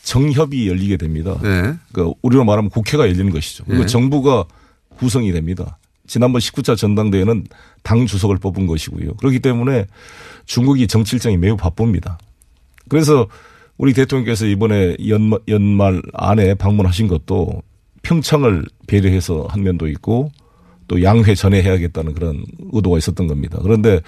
정협이 0.02 0.68
열리게 0.68 0.96
됩니다. 0.96 1.38
네. 1.42 1.74
그 1.92 2.12
우리로 2.22 2.44
말하면 2.44 2.70
국회가 2.70 3.04
열리는 3.04 3.30
것이죠. 3.30 3.64
그리고 3.64 3.82
네. 3.82 3.86
정부가 3.86 4.44
구성이 4.96 5.32
됩니다. 5.32 5.78
지난번 6.06 6.40
19차 6.40 6.76
전당대회는 6.76 7.46
당 7.82 8.06
주석을 8.06 8.38
뽑은 8.38 8.66
것이고요. 8.66 9.14
그렇기 9.14 9.38
때문에 9.38 9.86
중국이 10.44 10.88
정치 10.88 11.16
일정이 11.16 11.36
매우 11.36 11.56
바쁩니다. 11.56 12.18
그래서 12.88 13.28
우리 13.78 13.94
대통령께서 13.94 14.46
이번에 14.46 14.96
연말, 15.08 15.38
연말 15.48 16.02
안에 16.12 16.54
방문하신 16.54 17.08
것도 17.08 17.62
평창을 18.02 18.66
배려해서 18.86 19.46
한 19.48 19.62
면도 19.62 19.88
있고 19.88 20.32
또 20.90 21.04
양회 21.04 21.36
전에 21.36 21.62
해야겠다는 21.62 22.14
그런 22.14 22.44
의도가 22.72 22.98
있었던 22.98 23.28
겁니다. 23.28 23.60
그런데 23.62 24.00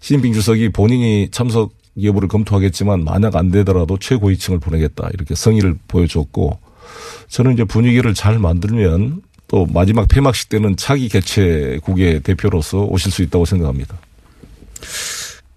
시진핑 0.00 0.32
주석이 0.32 0.70
본인이 0.70 1.28
참석 1.30 1.74
여부를 2.02 2.26
검토하겠지만 2.26 3.04
만약 3.04 3.36
안 3.36 3.50
되더라도 3.50 3.98
최고위층을 3.98 4.58
보내겠다 4.58 5.10
이렇게 5.12 5.34
성의를 5.34 5.74
보여줬고 5.88 6.58
저는 7.28 7.52
이제 7.52 7.64
분위기를 7.64 8.14
잘 8.14 8.38
만들면 8.38 9.20
또 9.46 9.66
마지막 9.66 10.08
폐막식 10.08 10.48
때는 10.48 10.78
차기 10.78 11.10
개최국의 11.10 12.20
대표로서 12.20 12.78
오실 12.84 13.12
수 13.12 13.20
있다고 13.20 13.44
생각합니다. 13.44 13.98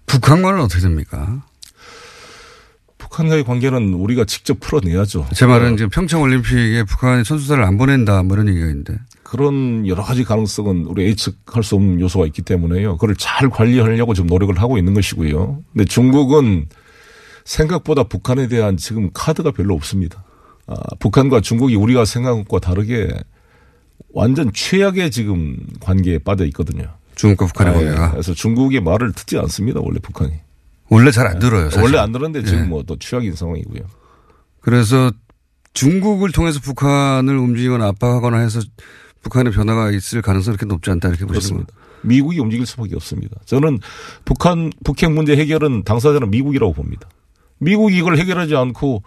북한과는 0.04 0.60
어떻게 0.60 0.82
됩니까? 0.82 1.42
북한과의 2.98 3.44
관계는 3.44 3.94
우리가 3.94 4.26
직접 4.26 4.60
풀어내야죠. 4.60 5.28
제 5.32 5.46
말은 5.46 5.78
지금 5.78 5.88
평창 5.88 6.20
올림픽에 6.20 6.84
북한이 6.84 7.24
선수단을 7.24 7.64
안 7.64 7.78
보낸다 7.78 8.22
뭐 8.24 8.36
이런 8.36 8.50
얘기가 8.50 8.66
있는데. 8.66 8.98
그런 9.26 9.84
여러 9.88 10.04
가지 10.04 10.22
가능성은 10.22 10.84
우리 10.86 11.06
예측할 11.06 11.64
수 11.64 11.74
없는 11.74 12.00
요소가 12.00 12.26
있기 12.26 12.42
때문에요. 12.42 12.96
그걸 12.96 13.16
잘 13.16 13.50
관리하려고 13.50 14.14
좀 14.14 14.28
노력을 14.28 14.56
하고 14.56 14.78
있는 14.78 14.94
것이고요. 14.94 15.64
근데 15.72 15.84
중국은 15.84 16.66
생각보다 17.44 18.04
북한에 18.04 18.46
대한 18.46 18.76
지금 18.76 19.10
카드가 19.12 19.50
별로 19.50 19.74
없습니다. 19.74 20.22
아, 20.68 20.76
북한과 21.00 21.40
중국이 21.40 21.74
우리가 21.74 22.04
생각한 22.04 22.44
것과 22.44 22.60
다르게 22.60 23.08
완전 24.12 24.52
최악의 24.54 25.10
지금 25.10 25.56
관계에 25.80 26.18
빠져 26.18 26.44
있거든요. 26.46 26.84
중국과 27.16 27.46
북한의 27.46 27.74
아, 27.74 27.80
예. 27.80 27.84
관계가. 27.84 28.10
그래서 28.12 28.32
중국의 28.32 28.80
말을 28.80 29.10
듣지 29.12 29.38
않습니다. 29.38 29.80
원래 29.82 29.98
북한이. 29.98 30.34
원래 30.88 31.10
잘 31.10 31.26
안 31.26 31.40
들어요. 31.40 31.64
사실. 31.64 31.82
원래 31.82 31.98
안 31.98 32.12
들었는데 32.12 32.46
지금 32.48 32.64
예. 32.64 32.68
뭐또 32.68 32.96
최악인 33.00 33.34
상황이고요. 33.34 33.82
그래서 34.60 35.10
중국을 35.72 36.30
통해서 36.30 36.60
북한을 36.60 37.36
움직이거나 37.36 37.88
압박하거나 37.88 38.38
해서 38.38 38.60
북한의 39.26 39.52
변화가 39.52 39.90
있을 39.90 40.22
가능성이 40.22 40.56
그렇게 40.56 40.72
높지 40.72 40.90
않다 40.90 41.08
이렇게 41.08 41.24
보시는 41.26 41.64
그렇습니다. 41.64 41.74
미국이 42.02 42.38
움직일 42.38 42.64
수밖에 42.64 42.94
없습니다. 42.94 43.36
저는 43.44 43.80
북한 44.24 44.70
북핵 44.84 45.12
문제 45.12 45.36
해결은 45.36 45.82
당사자는 45.82 46.30
미국이라고 46.30 46.72
봅니다. 46.72 47.08
미국이 47.58 47.98
이걸 47.98 48.16
해결하지 48.18 48.54
않고 48.54 49.02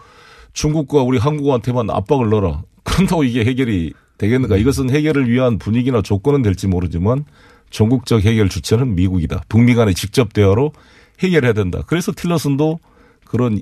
중국과 0.53 1.03
우리 1.03 1.17
한국한테만 1.17 1.89
압박을 1.89 2.29
넣어라. 2.29 2.63
그런다고 2.83 3.23
이게 3.23 3.45
해결이 3.45 3.93
되겠는가? 4.17 4.57
이것은 4.57 4.89
해결을 4.89 5.29
위한 5.29 5.57
분위기나 5.57 6.01
조건은 6.01 6.41
될지 6.41 6.67
모르지만 6.67 7.23
전국적 7.69 8.25
해결 8.25 8.49
주체는 8.49 8.95
미국이다. 8.95 9.43
북미 9.47 9.75
간의 9.75 9.95
직접 9.95 10.33
대화로 10.33 10.73
해결해야 11.19 11.53
된다. 11.53 11.83
그래서 11.87 12.11
틸러슨도 12.11 12.79
그런 13.23 13.61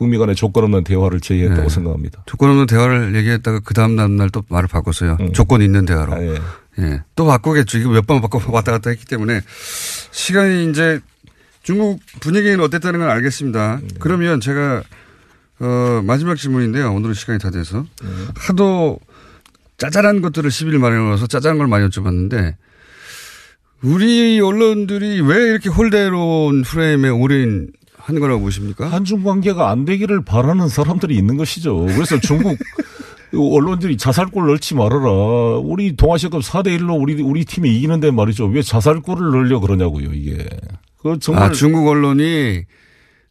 북미 0.00 0.16
간의 0.16 0.34
조건 0.34 0.64
없는 0.64 0.82
대화를 0.82 1.20
제의했다고 1.20 1.62
네. 1.62 1.68
생각합니다. 1.68 2.22
조건 2.24 2.48
없는 2.50 2.64
대화를 2.64 3.14
얘기했다가 3.16 3.60
그 3.62 3.74
다음 3.74 3.96
날또 3.96 4.42
말을 4.48 4.66
바꿨어요. 4.66 5.18
조건 5.34 5.60
있는 5.60 5.84
대화로. 5.84 6.14
아, 6.14 6.22
예. 6.22 6.34
예. 6.78 7.02
또 7.14 7.26
바꾸겠죠. 7.26 7.76
이거 7.76 7.90
몇 7.90 8.06
번 8.06 8.22
바꿔 8.22 8.40
왔다 8.50 8.72
갔다 8.72 8.88
했기 8.88 9.04
때문에 9.04 9.42
시간이 10.10 10.70
이제 10.70 11.00
중국 11.62 12.00
분위기는 12.20 12.58
어땠다는 12.60 13.00
건 13.00 13.10
알겠습니다. 13.10 13.80
그러면 13.98 14.40
제가 14.40 14.82
어 15.60 16.00
마지막 16.02 16.36
질문인데요. 16.36 16.94
오늘은 16.94 17.12
시간이 17.12 17.38
다 17.38 17.50
돼서 17.50 17.84
하도 18.36 18.98
짜잘한 19.76 20.22
것들을 20.22 20.48
10일 20.48 20.78
만에 20.78 20.96
넣어서 20.96 21.26
짜잘한 21.26 21.58
걸 21.58 21.66
많이 21.66 21.86
여쭤봤는데 21.86 22.54
우리 23.82 24.40
언론들이 24.40 25.20
왜 25.20 25.36
이렇게 25.50 25.68
홀대로운 25.68 26.62
프레임에 26.62 27.10
올인 27.10 27.68
하는 28.02 28.20
거라고 28.20 28.40
보십니까? 28.40 28.90
한중 28.90 29.22
관계가 29.22 29.70
안 29.70 29.84
되기를 29.84 30.24
바라는 30.24 30.68
사람들이 30.68 31.16
있는 31.16 31.36
것이죠. 31.36 31.86
그래서 31.86 32.18
중국 32.20 32.56
언론들이 33.32 33.96
자살골 33.96 34.46
넣지 34.48 34.74
말아라. 34.74 35.58
우리 35.62 35.94
동아시아컵 35.96 36.42
4대 36.42 36.78
1로 36.78 37.00
우리 37.00 37.20
우리 37.22 37.44
팀이 37.44 37.74
이기는데 37.76 38.10
말이죠. 38.10 38.46
왜 38.46 38.62
자살골을 38.62 39.30
넣으려 39.30 39.60
그러냐고요, 39.60 40.12
이게. 40.12 40.48
그 40.98 41.18
정말 41.20 41.44
아, 41.44 41.52
중국 41.52 41.86
언론이 41.88 42.64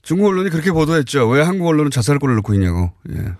중국 0.01 0.27
언론이 0.27 0.49
그렇게 0.49 0.71
보도했죠. 0.71 1.27
왜 1.27 1.41
한국 1.41 1.67
언론은 1.67 1.91
자살골을 1.91 2.35
넣고 2.37 2.53
있냐고. 2.53 2.91
예. 3.11 3.33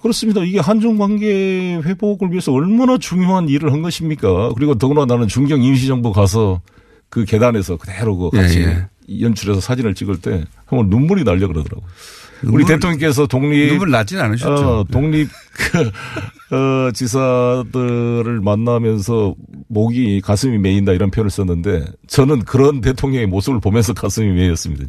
그렇습니다. 0.00 0.42
이게 0.42 0.60
한중 0.60 0.98
관계 0.98 1.80
회복을 1.84 2.30
위해서 2.30 2.52
얼마나 2.52 2.96
중요한 2.98 3.48
일을 3.48 3.72
한 3.72 3.82
것입니까? 3.82 4.52
그리고 4.54 4.76
더구나 4.76 5.04
나는 5.04 5.28
중경 5.28 5.62
임시정부 5.62 6.12
가서 6.12 6.60
그 7.08 7.24
계단에서 7.24 7.76
그대로 7.76 8.16
그 8.16 8.30
같이 8.30 8.60
예, 8.60 8.88
연출해서 9.08 9.60
사진을 9.60 9.94
찍을 9.94 10.20
때 10.20 10.44
정말 10.68 10.88
눈물이 10.88 11.24
날려 11.24 11.48
그러더라고요. 11.48 11.86
우리 12.44 12.64
대통령께서 12.64 13.26
독립 13.26 13.68
눈물 13.70 13.90
나진 13.90 14.20
않으셨죠. 14.20 14.52
어, 14.52 14.84
독립 14.90 15.28
그, 15.52 15.90
어, 16.54 16.90
지사들을 16.92 18.40
만나면서 18.42 19.34
목이 19.68 20.20
가슴이 20.20 20.58
메인다 20.58 20.92
이런 20.92 21.10
표현을 21.10 21.30
썼는데 21.30 21.86
저는 22.06 22.44
그런 22.44 22.80
대통령의 22.80 23.26
모습을 23.26 23.60
보면서 23.60 23.94
가슴이 23.94 24.32
메였습니다. 24.32 24.84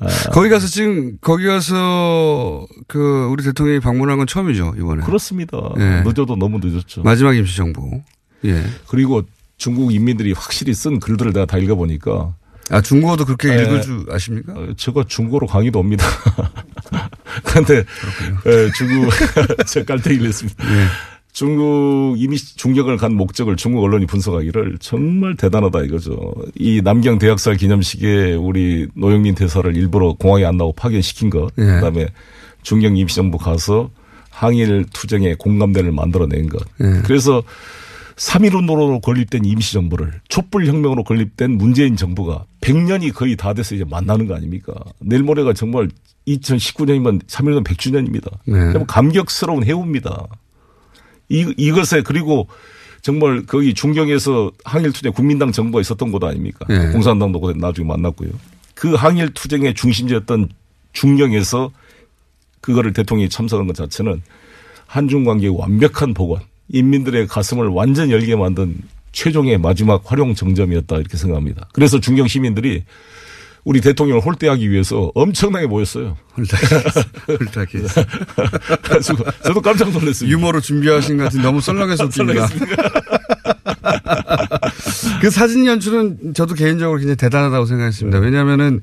아, 0.00 0.30
거기 0.30 0.48
가서 0.48 0.68
지금 0.68 1.18
거기 1.20 1.44
가서 1.44 2.66
그 2.86 3.28
우리 3.30 3.42
대통령이 3.42 3.80
방문한 3.80 4.18
건 4.18 4.26
처음이죠 4.26 4.74
이번에. 4.78 5.02
그렇습니다. 5.02 5.58
예. 5.78 6.02
늦어도 6.04 6.36
너무 6.36 6.60
늦었죠. 6.62 7.02
마지막 7.02 7.36
임시 7.36 7.56
정부. 7.56 8.00
예. 8.44 8.62
그리고 8.88 9.22
중국 9.56 9.92
인민들이 9.92 10.32
확실히 10.32 10.72
쓴 10.72 11.00
글들을 11.00 11.32
내가 11.32 11.44
다 11.44 11.58
읽어보니까 11.58 12.34
아 12.70 12.80
중국어도 12.80 13.24
그렇게 13.24 13.48
예. 13.48 13.62
읽을 13.62 13.82
줄 13.82 14.04
아십니까? 14.10 14.52
어, 14.54 14.68
제가 14.76 15.04
중국어로 15.06 15.46
강의도 15.46 15.80
옵니다. 15.80 16.04
그런데 17.44 17.84
예, 18.46 18.70
중국 18.76 19.10
제가 19.66 19.94
깔때기를 19.94 20.28
했습니다. 20.28 20.64
예. 20.64 20.86
중국 21.32 22.16
이미 22.18 22.36
중격을 22.36 22.96
간 22.96 23.14
목적을 23.14 23.56
중국 23.56 23.84
언론이 23.84 24.06
분석하기를 24.06 24.78
정말 24.80 25.36
대단하다 25.36 25.82
이거죠. 25.82 26.34
이 26.56 26.80
남경 26.82 27.18
대학살 27.18 27.56
기념식에 27.56 28.34
우리 28.34 28.88
노영민 28.94 29.34
대사를 29.34 29.76
일부러 29.76 30.14
공항에 30.14 30.44
안 30.44 30.56
나오고 30.56 30.74
파견시킨 30.74 31.30
것, 31.30 31.52
예. 31.58 31.64
그다음에 31.64 32.08
중경 32.62 32.96
임시정부 32.96 33.38
가서 33.38 33.90
항일 34.30 34.86
투쟁의 34.92 35.36
공감대를 35.36 35.92
만들어낸 35.92 36.48
것. 36.48 36.60
예. 36.80 37.02
그래서 37.04 37.42
3.1 38.18 38.52
운동으로 38.54 39.00
건립된 39.00 39.44
임시정부를 39.44 40.20
촛불혁명으로 40.28 41.04
건립된 41.04 41.52
문재인 41.52 41.96
정부가 41.96 42.44
100년이 42.60 43.14
거의 43.14 43.36
다 43.36 43.54
돼서 43.54 43.76
이제 43.76 43.84
만나는 43.88 44.26
거 44.26 44.34
아닙니까? 44.34 44.74
내일 44.98 45.22
모레가 45.22 45.52
정말 45.52 45.88
2019년이면 46.26 47.24
3.1운 47.26 47.64
100주년입니다. 47.64 48.30
네. 48.44 48.72
정 48.72 48.84
감격스러운 48.86 49.64
해우입니다. 49.64 50.26
이, 51.28 51.54
이것에 51.56 52.02
그리고 52.02 52.48
정말 53.02 53.46
거기 53.46 53.72
중경에서 53.72 54.50
항일투쟁 54.64 55.12
국민당 55.12 55.52
정부가 55.52 55.80
있었던 55.80 56.10
곳 56.10 56.24
아닙니까? 56.24 56.66
네. 56.68 56.90
공산당도 56.90 57.54
나중에 57.56 57.86
만났고요. 57.86 58.30
그 58.74 58.94
항일투쟁의 58.94 59.74
중심지였던 59.74 60.48
중경에서 60.92 61.70
그거를 62.60 62.92
대통령이 62.92 63.28
참석한 63.28 63.68
것 63.68 63.76
자체는 63.76 64.22
한중 64.86 65.24
관계의 65.24 65.56
완벽한 65.56 66.14
복원, 66.14 66.40
인민들의 66.70 67.26
가슴을 67.26 67.68
완전 67.68 68.10
열게 68.10 68.36
만든 68.36 68.76
최종의 69.12 69.58
마지막 69.58 70.02
활용 70.04 70.34
정점이었다 70.34 70.96
이렇게 70.96 71.16
생각합니다. 71.16 71.68
그래서 71.72 71.98
중경 72.00 72.26
시민들이 72.28 72.84
우리 73.64 73.80
대통령을 73.80 74.22
홀대하기 74.22 74.70
위해서 74.70 75.10
엄청나게 75.14 75.66
모였어요. 75.66 76.16
홀딱이. 77.28 77.78
그래가지고 78.82 79.24
저도 79.44 79.60
깜짝 79.60 79.90
놀랐습니다. 79.90 80.26
유머로 80.28 80.60
준비하신 80.60 81.18
것 81.18 81.24
같은 81.24 81.42
너무 81.42 81.60
썰렁해서 81.60 82.04
웃깁니다. 82.04 82.48
그 85.20 85.30
사진 85.30 85.66
연출은 85.66 86.34
저도 86.34 86.54
개인적으로 86.54 86.98
굉장히 86.98 87.16
대단하다고 87.16 87.66
생각했습니다. 87.66 88.18
왜냐하면은 88.20 88.80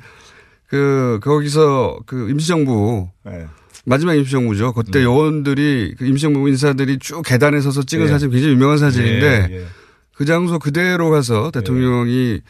그 0.67 1.19
거기서 1.23 1.99
그 2.05 2.29
임시정부 2.29 3.09
네. 3.23 3.45
마지막 3.85 4.15
임시정부죠. 4.15 4.73
그때 4.73 5.03
요원들이 5.03 5.95
그 5.97 6.05
임시정부 6.05 6.49
인사들이 6.49 6.97
쭉 6.99 7.21
계단에 7.23 7.61
서서 7.61 7.83
찍은 7.83 8.05
예. 8.05 8.09
사진 8.09 8.31
굉장히 8.31 8.53
유명한 8.53 8.77
사진인데 8.77 9.47
예, 9.51 9.55
예. 9.55 9.65
그 10.13 10.25
장소 10.25 10.59
그대로 10.59 11.09
가서 11.11 11.51
대통령이 11.51 12.41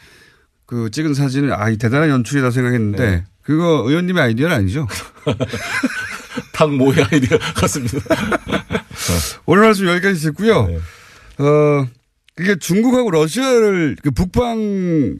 그 0.64 0.90
찍은 0.90 1.14
사진은 1.14 1.52
아, 1.52 1.68
이 1.68 1.76
대단한 1.76 2.08
연출이다 2.08 2.50
생각했는데 2.50 3.04
예. 3.04 3.24
그거 3.42 3.84
의원님의 3.86 4.22
아이디어는 4.22 4.56
아니죠. 4.56 4.88
탕모의 6.52 7.06
아이디어 7.10 7.38
같습니다. 7.54 7.98
오늘 9.44 9.62
말씀 9.62 9.86
여기까지 9.86 10.20
듣고요. 10.20 10.66
네. 10.66 10.78
어, 11.38 11.86
그게 12.34 12.56
중국하고 12.56 13.10
러시아를 13.10 13.96
그 14.02 14.10
북방 14.10 15.16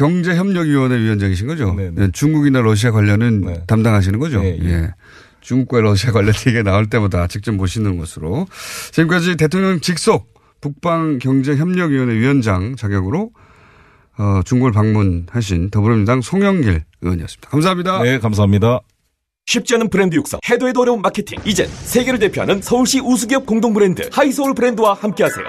경제협력위원회 0.00 0.98
위원장이신 0.98 1.46
거죠? 1.46 1.74
네, 1.74 2.08
중국이나 2.12 2.62
러시아 2.62 2.90
관련은 2.90 3.66
담당하시는 3.66 4.18
거죠? 4.18 4.42
네, 4.42 4.58
예. 4.62 4.68
예. 4.68 4.94
중국과 5.42 5.82
러시아 5.82 6.10
관련 6.10 6.32
얘기가 6.46 6.62
나올 6.62 6.86
때마다 6.86 7.26
직접 7.26 7.52
모시는 7.54 7.98
것으로 7.98 8.46
지금까지 8.92 9.36
대통령 9.36 9.80
직속 9.80 10.32
북방경제협력위원회 10.62 12.14
위원장 12.14 12.76
자격으로 12.76 13.30
어, 14.16 14.40
중국을 14.44 14.72
방문하신 14.72 15.70
더불어민주당 15.70 16.22
송영길 16.22 16.82
의원이었습니다. 17.02 17.50
감사합니다. 17.50 18.02
네, 18.02 18.18
감사합니다. 18.18 18.80
쉽지 19.50 19.74
않은 19.74 19.90
브랜드 19.90 20.14
육성, 20.14 20.38
해도 20.48 20.68
해도 20.68 20.82
어려운 20.82 21.02
마케팅. 21.02 21.36
이젠 21.44 21.68
세계를 21.68 22.20
대표하는 22.20 22.62
서울시 22.62 23.00
우수기업 23.00 23.46
공동 23.46 23.74
브랜드 23.74 24.08
하이소울 24.12 24.54
브랜드와 24.54 24.94
함께하세요. 24.94 25.44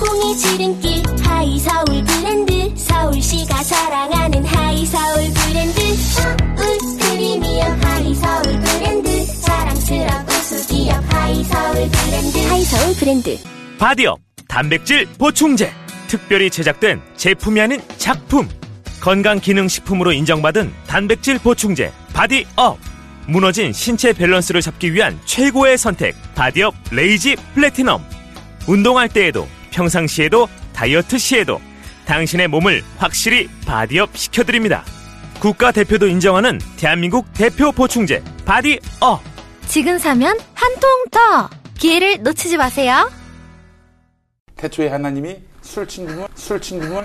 콩이 0.00 0.36
지름길 0.36 1.04
하이서울 1.22 1.84
브랜드. 2.04 2.76
서울시가 2.76 3.62
사랑하는 3.62 4.44
하이서울 4.44 5.30
브랜드. 5.32 5.80
서울 5.96 6.78
프리미엄 6.98 7.80
하이서울 7.82 8.42
브랜드. 8.42 9.40
자랑스러운 9.42 10.26
우수기업 10.28 11.14
하이서울 11.14 11.74
브랜드. 11.88 12.38
하이서울 12.48 12.94
브랜드. 12.96 13.38
바디업 13.78 14.18
단백질 14.48 15.06
보충제. 15.18 15.70
특별히 16.08 16.50
제작된 16.50 17.00
제품이 17.14 17.60
아닌 17.60 17.80
작품. 17.96 18.48
건강기능식품으로 19.00 20.12
인정받은 20.12 20.72
단백질 20.88 21.38
보충제 21.38 21.92
바디업 22.12 22.95
무너진 23.26 23.72
신체 23.72 24.12
밸런스를 24.12 24.60
잡기 24.60 24.92
위한 24.94 25.18
최고의 25.24 25.78
선택 25.78 26.14
바디업 26.34 26.74
레이지 26.92 27.36
플래티넘 27.54 28.02
운동할 28.68 29.08
때에도 29.08 29.48
평상시에도 29.72 30.48
다이어트 30.72 31.18
시에도 31.18 31.60
당신의 32.06 32.48
몸을 32.48 32.82
확실히 32.98 33.48
바디업 33.66 34.16
시켜드립니다 34.16 34.84
국가대표도 35.40 36.06
인정하는 36.06 36.58
대한민국 36.76 37.26
대표 37.34 37.72
보충제 37.72 38.22
바디업 38.44 39.20
지금 39.66 39.98
사면 39.98 40.38
한 40.54 40.72
통 40.80 41.04
더! 41.10 41.50
기회를 41.78 42.22
놓치지 42.22 42.56
마세요. 42.56 43.10
태초에 44.56 44.88
하나님이 44.88 45.36
술친굼 45.62 46.26
술친굼 46.34 47.04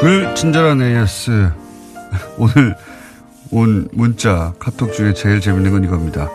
불친절한 0.00 0.82
AS. 0.82 1.50
오늘 2.36 2.76
온 3.50 3.88
문자, 3.92 4.52
카톡 4.58 4.92
중에 4.92 5.14
제일 5.14 5.40
재밌는 5.40 5.70
건 5.70 5.84
이겁니다. 5.84 6.28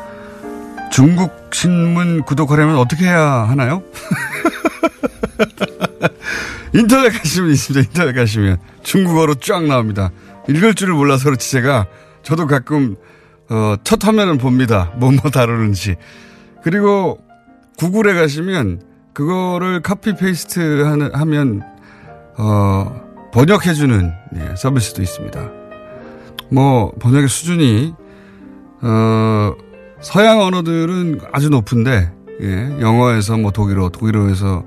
중국 0.91 1.31
신문 1.53 2.23
구독하려면 2.23 2.77
어떻게 2.77 3.05
해야 3.05 3.21
하나요? 3.21 3.83
인터넷 6.73 7.09
가시면 7.11 7.51
있습니다. 7.51 7.89
인터넷 7.89 8.13
가시면. 8.13 8.57
중국어로 8.83 9.35
쫙 9.35 9.63
나옵니다. 9.63 10.09
읽을 10.49 10.73
줄을 10.73 10.95
몰라서 10.95 11.25
그렇지 11.25 11.51
제가 11.51 11.85
저도 12.23 12.47
가끔 12.47 12.95
어, 13.49 13.75
첫 13.83 14.03
화면을 14.03 14.37
봅니다. 14.37 14.91
뭐뭐 14.95 15.29
다루는지. 15.31 15.97
그리고 16.63 17.19
구글에 17.77 18.13
가시면 18.13 18.81
그거를 19.13 19.81
copy 19.81 20.15
paste 20.15 20.83
하는, 20.83 21.13
하면 21.13 21.61
어, 22.37 23.10
번역해주는 23.33 24.13
예, 24.35 24.55
서비스도 24.55 25.01
있습니다. 25.01 25.49
뭐 26.49 26.91
번역의 26.99 27.27
수준이 27.29 27.93
어, 28.81 29.53
서양 30.01 30.41
언어들은 30.41 31.21
아주 31.31 31.49
높은데 31.49 32.11
예, 32.41 32.81
영어에서 32.81 33.37
뭐 33.37 33.51
독일어, 33.51 33.89
독일어에서 33.89 34.63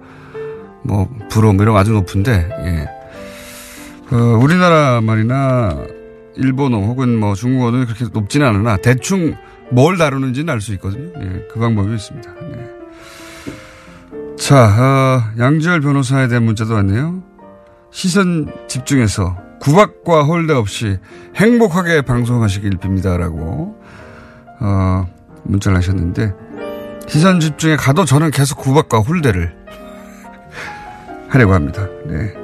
뭐 0.83 1.09
불어 1.31 1.53
뭐 1.53 1.63
이런 1.63 1.75
거 1.75 1.81
아주 1.81 1.93
높은데 1.93 2.49
예. 2.65 4.15
어, 4.15 4.17
우리나라 4.41 5.01
말이나 5.01 5.77
일본어 6.37 6.79
혹은 6.79 7.19
뭐 7.19 7.35
중국어는 7.35 7.87
그렇게 7.87 8.07
높지는 8.13 8.47
않으나 8.47 8.77
대충 8.77 9.35
뭘 9.71 9.97
다루는지는 9.97 10.53
알 10.53 10.61
수 10.61 10.73
있거든요. 10.75 11.11
예, 11.21 11.47
그 11.53 11.59
방법이 11.59 11.95
있습니다. 11.95 12.31
예. 12.53 12.75
자, 14.37 14.67
어, 14.67 15.23
양지열 15.39 15.81
변호사에 15.81 16.29
대한 16.29 16.45
문자도 16.45 16.75
왔네요. 16.75 17.23
시선 17.95 18.53
집중해서 18.67 19.39
구박과 19.61 20.25
홀대 20.25 20.53
없이 20.53 20.99
행복하게 21.37 22.03
방송하시길 22.03 22.79
빕니다라고 22.79 23.77
어, 24.61 25.07
문자를 25.45 25.79
하셨는데 25.79 26.35
시선 27.07 27.39
집중에 27.39 27.77
가도 27.77 28.05
저는 28.05 28.33
계속 28.33 28.59
구박과 28.59 28.99
홀대를 28.99 29.55
하려고 31.31 31.55
합니다. 31.55 31.87
네. 32.07 32.35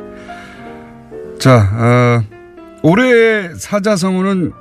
자, 1.40 1.68
어, 1.72 2.22
올해의 2.84 3.56
사자성어는 3.56 4.52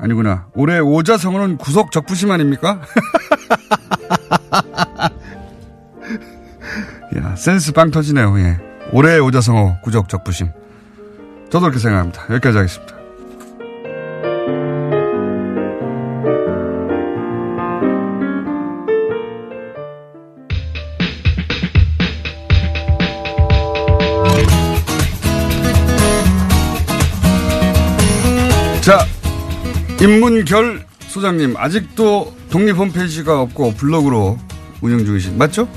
아니구나. 0.00 0.48
올해 0.54 0.80
오자성어는 0.80 1.56
구속 1.56 1.92
적부심 1.92 2.32
아닙니까? 2.32 2.80
야, 7.16 7.36
센스 7.36 7.72
빵 7.72 7.92
터지네요. 7.92 8.36
예. 8.40 8.68
올해의 8.92 9.20
오자성어 9.20 9.80
구적 9.82 10.08
적부심. 10.08 10.50
저도 11.50 11.60
그렇게 11.60 11.78
생각합니다. 11.78 12.22
여기까지 12.30 12.58
하겠습니다. 12.58 12.98
자, 28.80 29.04
인문결 30.00 30.86
소장님 31.08 31.56
아직도 31.58 32.34
독립 32.50 32.76
홈페이지가 32.76 33.42
없고 33.42 33.72
블로그로 33.74 34.38
운영 34.80 35.04
중이신 35.04 35.36
맞죠? 35.36 35.68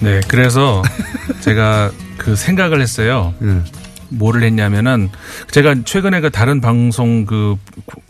네, 0.00 0.20
그래서 0.28 0.82
제가 1.40 1.90
그 2.24 2.36
생각을 2.36 2.80
했어요. 2.80 3.34
뭐를 4.08 4.42
했냐면은 4.42 5.10
제가 5.50 5.76
최근에 5.84 6.20
그 6.20 6.30
다른 6.30 6.60
방송 6.60 7.24
그, 7.26 7.56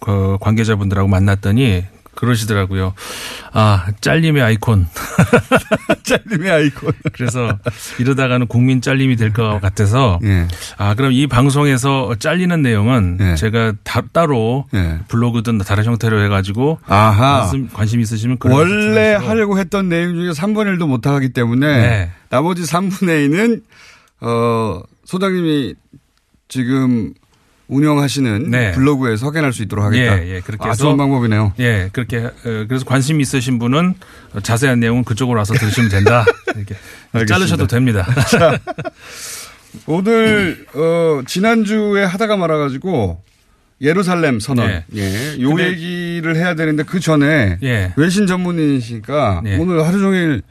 그 0.01 0.37
관계자분들하고 0.41 1.09
만났더니 1.09 1.85
그러시더라고요. 2.15 2.95
아, 3.53 3.87
잘림의 4.01 4.41
아이콘. 4.41 4.87
잘림의 6.05 6.51
아이콘. 6.51 6.93
그래서 7.13 7.59
이러다가는 7.99 8.47
국민 8.47 8.81
잘림이 8.81 9.17
될 9.17 9.33
것 9.33 9.59
같아서 9.61 10.21
예. 10.23 10.47
아, 10.77 10.95
그럼 10.95 11.11
이 11.13 11.27
방송에서 11.27 12.15
잘리는 12.19 12.63
내용은 12.63 13.19
예. 13.21 13.35
제가 13.35 13.73
다, 13.83 14.01
따로 14.13 14.67
예. 14.75 14.99
블로그든 15.09 15.59
다른 15.59 15.85
형태로 15.85 16.23
해가지고 16.25 16.79
아하. 16.87 17.41
관심, 17.41 17.69
관심 17.73 18.01
있으시면 18.01 18.37
원래 18.45 19.15
하려고 19.15 19.59
했던 19.59 19.89
내용 19.89 20.15
중에 20.15 20.31
3분의 20.31 20.79
1도 20.79 20.87
못하기 20.87 21.31
때문에 21.31 21.67
네. 21.67 22.11
나머지 22.31 22.63
3분의 22.63 23.29
2는 23.29 23.63
어 24.25 24.83
소장님이 25.05 25.75
지금 26.49 27.15
운영하시는 27.69 28.51
네. 28.51 28.73
블로그에서 28.73 29.27
확인할 29.27 29.53
수 29.53 29.63
있도록 29.63 29.85
하겠다. 29.85 30.23
예, 30.23 30.37
예. 30.37 30.41
그렇게 30.41 30.65
아, 30.65 30.69
해서 30.69 30.85
좋은 30.85 30.97
방법이네요. 30.97 31.55
예, 31.61 31.89
그렇게 31.93 32.19
어, 32.19 32.33
그래서 32.43 32.85
관심 32.85 33.21
있으신 33.21 33.59
분은 33.59 33.95
자세한 34.43 34.81
내용은 34.81 35.05
그쪽으로 35.05 35.39
와서 35.39 35.55
들으시면 35.55 35.91
된다. 35.91 36.25
이렇게. 36.55 37.27
자르셔도 37.27 37.67
됩니다. 37.67 38.07
자, 38.31 38.59
오늘 39.87 40.67
어, 40.75 41.23
지난주에 41.27 42.05
하다가 42.05 42.37
말아가지고 42.37 43.23
예루살렘 43.81 44.41
선언. 44.41 44.71
예. 44.71 44.85
예. 44.95 45.41
요 45.41 45.59
얘기를 45.59 46.37
해야 46.37 46.55
되는데 46.55 46.83
그 46.83 47.01
전에 47.01 47.59
예. 47.63 47.93
외신 47.97 48.27
전문인이시니까 48.27 49.43
예. 49.47 49.57
오늘 49.57 49.87
하루 49.87 50.01
종일 50.01 50.43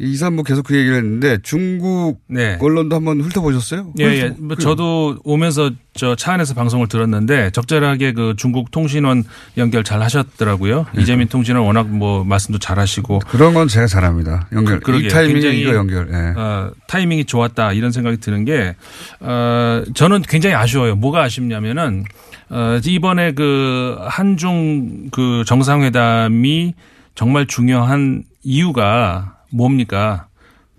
2, 0.00 0.14
3부 0.14 0.44
계속 0.46 0.62
그 0.64 0.76
얘기를 0.76 0.96
했는데 0.98 1.38
중국 1.42 2.20
언론도 2.60 2.94
한번 2.94 3.20
훑어보셨어요? 3.20 3.92
예, 3.98 4.04
예. 4.04 4.34
뭐 4.38 4.56
저도 4.56 5.18
오면서 5.24 5.70
저 5.94 6.14
차 6.14 6.32
안에서 6.34 6.54
방송을 6.54 6.86
들었는데 6.86 7.50
적절하게 7.50 8.12
그 8.12 8.34
중국 8.36 8.70
통신원 8.70 9.24
연결 9.56 9.82
잘 9.82 10.00
하셨더라고요. 10.02 10.86
이재민 10.96 11.26
통신원 11.28 11.64
워낙 11.64 11.88
뭐 11.88 12.22
말씀도 12.22 12.58
잘 12.60 12.78
하시고. 12.78 13.18
그런 13.26 13.54
건 13.54 13.66
제가 13.66 13.88
잘합니다. 13.88 14.46
연결. 14.52 14.78
그, 14.80 15.00
이 15.00 15.08
타이밍에 15.08 15.48
이거 15.50 15.74
연결. 15.74 16.08
예. 16.12 16.40
어, 16.40 16.70
타이밍이 16.86 17.24
좋았다 17.24 17.72
이런 17.72 17.90
생각이 17.90 18.18
드는 18.18 18.44
게 18.44 18.76
어, 19.18 19.82
저는 19.94 20.22
굉장히 20.22 20.54
아쉬워요. 20.54 20.94
뭐가 20.94 21.22
아쉽냐면은 21.22 22.04
어, 22.50 22.78
이번에 22.84 23.32
그 23.32 23.96
한중 24.02 25.08
그 25.10 25.42
정상회담이 25.46 26.74
정말 27.16 27.46
중요한 27.46 28.22
이유가 28.44 29.37
뭡니까? 29.50 30.26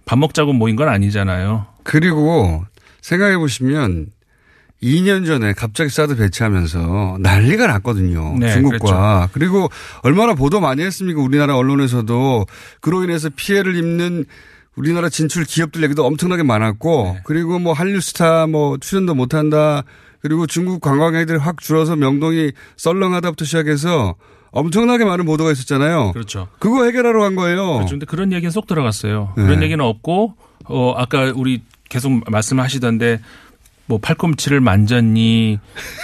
밥 0.06 0.18
먹자고 0.18 0.54
모인 0.54 0.76
건 0.76 0.90
아니잖아요. 0.90 1.68
그리고 1.84 2.66
생각해 3.02 3.38
보시면 3.38 4.08
2년 4.82 5.26
전에 5.26 5.54
갑자기 5.54 5.90
사드 5.90 6.16
배치하면서 6.16 7.18
난리가 7.20 7.68
났거든요. 7.68 8.38
네, 8.40 8.54
중국과. 8.54 9.30
그리고 9.34 9.70
얼마나 10.04 10.34
보도 10.34 10.62
많이 10.62 10.84
했습니까? 10.84 11.22
우리나라 11.22 11.58
언론에서도 11.58 12.46
그로 12.80 13.04
인해서 13.04 13.30
피해를 13.36 13.76
입는 13.76 14.26
우리나라 14.76 15.10
진출 15.10 15.44
기업들 15.44 15.84
얘기도 15.84 16.06
엄청나게 16.06 16.44
많았고 16.44 17.12
네. 17.16 17.22
그리고 17.26 17.60
뭐 17.60 17.74
한류스타 17.74 18.48
뭐 18.48 18.78
출연도 18.78 19.16
못한다. 19.16 19.84
그리고 20.22 20.48
중국 20.48 20.82
관광객들이 20.82 21.38
확 21.38 21.60
줄어서 21.60 21.96
명동이 21.96 22.52
썰렁하다부터 22.78 23.46
시작해서 23.46 24.16
엄청나게 24.52 25.06
많은 25.06 25.26
보도가 25.26 25.52
있었잖아요. 25.52 26.12
그렇죠. 26.14 26.48
그거 26.60 26.86
해결하러 26.86 27.20
간 27.22 27.36
거예요. 27.36 27.74
그렇죠. 27.76 27.92
근데 27.92 28.06
그런 28.06 28.32
얘기는 28.34 28.50
쏙 28.52 28.68
들어갔어요. 28.68 29.34
네. 29.38 29.44
그런 29.44 29.62
얘기는 29.64 29.84
없고, 29.84 30.36
어, 30.66 30.94
아까 30.98 31.32
우리 31.36 31.62
계속 31.90 32.12
말씀하시던데, 32.30 33.20
뭐 33.86 33.98
팔꿈치를 34.00 34.60
만졌니, 34.62 35.58